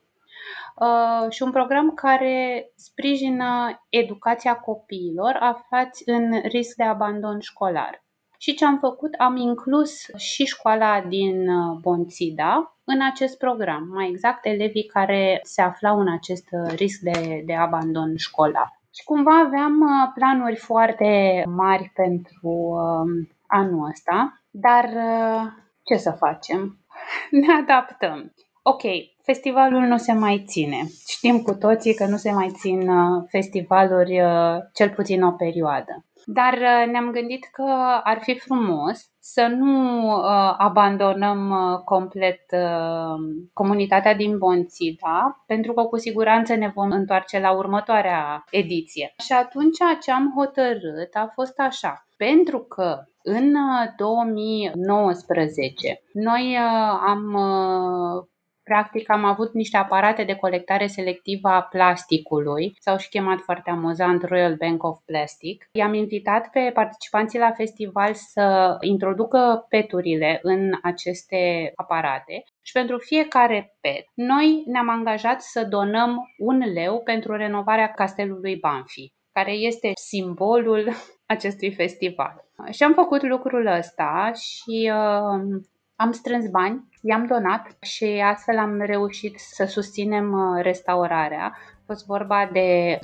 [1.28, 8.02] și un program care sprijină educația copiilor aflați în risc de abandon școlar.
[8.42, 9.14] Și ce am făcut?
[9.18, 11.46] Am inclus și școala din
[11.80, 17.54] Bonțida în acest program, mai exact elevii care se aflau în acest risc de, de
[17.54, 18.80] abandon școlar.
[18.94, 25.50] Și cumva aveam uh, planuri foarte mari pentru um, anul ăsta, dar uh,
[25.82, 26.78] ce să facem?
[27.40, 28.34] Ne adaptăm.
[28.62, 28.82] Ok,
[29.22, 30.82] festivalul nu se mai ține.
[31.08, 34.20] Știm cu toții că nu se mai țin uh, festivaluri
[34.72, 36.04] cel puțin o perioadă.
[36.24, 43.14] Dar uh, ne-am gândit că ar fi frumos să nu uh, abandonăm uh, complet uh,
[43.52, 49.14] comunitatea din Bonțida, pentru că cu siguranță ne vom întoarce la următoarea ediție.
[49.18, 52.06] Și atunci ce am hotărât a fost așa.
[52.16, 53.54] Pentru că în
[53.96, 57.36] 2019 uh, noi uh, am
[58.64, 64.22] Practic am avut niște aparate de colectare selectivă a plasticului, s-au și chemat foarte amuzant
[64.22, 65.68] Royal Bank of Plastic.
[65.72, 73.76] I-am invitat pe participanții la festival să introducă peturile în aceste aparate și pentru fiecare
[73.80, 80.88] pet noi ne-am angajat să donăm un leu pentru renovarea castelului Banfi care este simbolul
[81.34, 82.44] acestui festival.
[82.70, 85.62] Și am făcut lucrul ăsta și uh,
[86.02, 91.44] am strâns bani, i-am donat și astfel am reușit să susținem uh, restaurarea.
[91.46, 93.00] A fost vorba de 20.000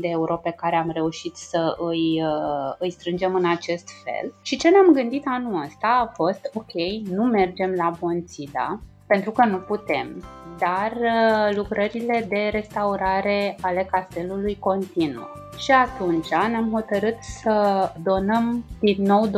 [0.00, 4.34] de euro pe care am reușit să îi, uh, îi strângem în acest fel.
[4.42, 6.72] Și ce ne-am gândit anul ăsta a fost, ok,
[7.08, 10.24] nu mergem la Bonțida, pentru că nu putem,
[10.58, 15.28] dar uh, lucrările de restaurare ale castelului continuă.
[15.56, 19.30] Și atunci ne-am hotărât să donăm din nou 20.000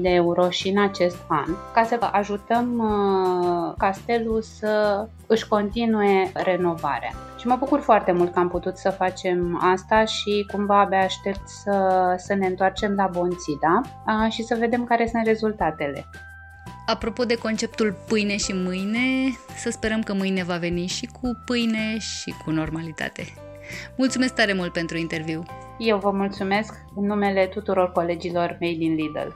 [0.00, 7.12] de euro și în acest an ca să ajutăm uh, castelul să își continue renovarea.
[7.38, 11.48] Și mă bucur foarte mult că am putut să facem asta și cumva abia aștept
[11.48, 16.06] să, să ne întoarcem la Bonțida uh, și să vedem care sunt rezultatele.
[16.90, 21.98] Apropo de conceptul pâine și mâine, să sperăm că mâine va veni și cu pâine
[21.98, 23.24] și cu normalitate.
[23.96, 25.42] Mulțumesc tare mult pentru interviu!
[25.78, 29.28] Eu vă mulțumesc în numele tuturor colegilor mei din Lidl.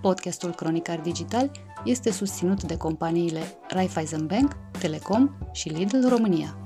[0.00, 1.50] Podcastul Cronicar Digital
[1.84, 6.58] este susținut de companiile Raiffeisen Bank, Telecom și Lidl România.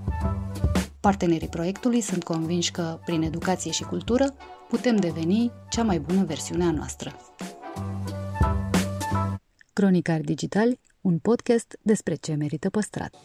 [1.01, 4.35] Partenerii proiectului sunt convinși că, prin educație și cultură,
[4.75, 7.17] putem deveni cea mai bună versiune a noastră.
[9.73, 13.15] Cronicar Digital, un podcast despre ce merită păstrat.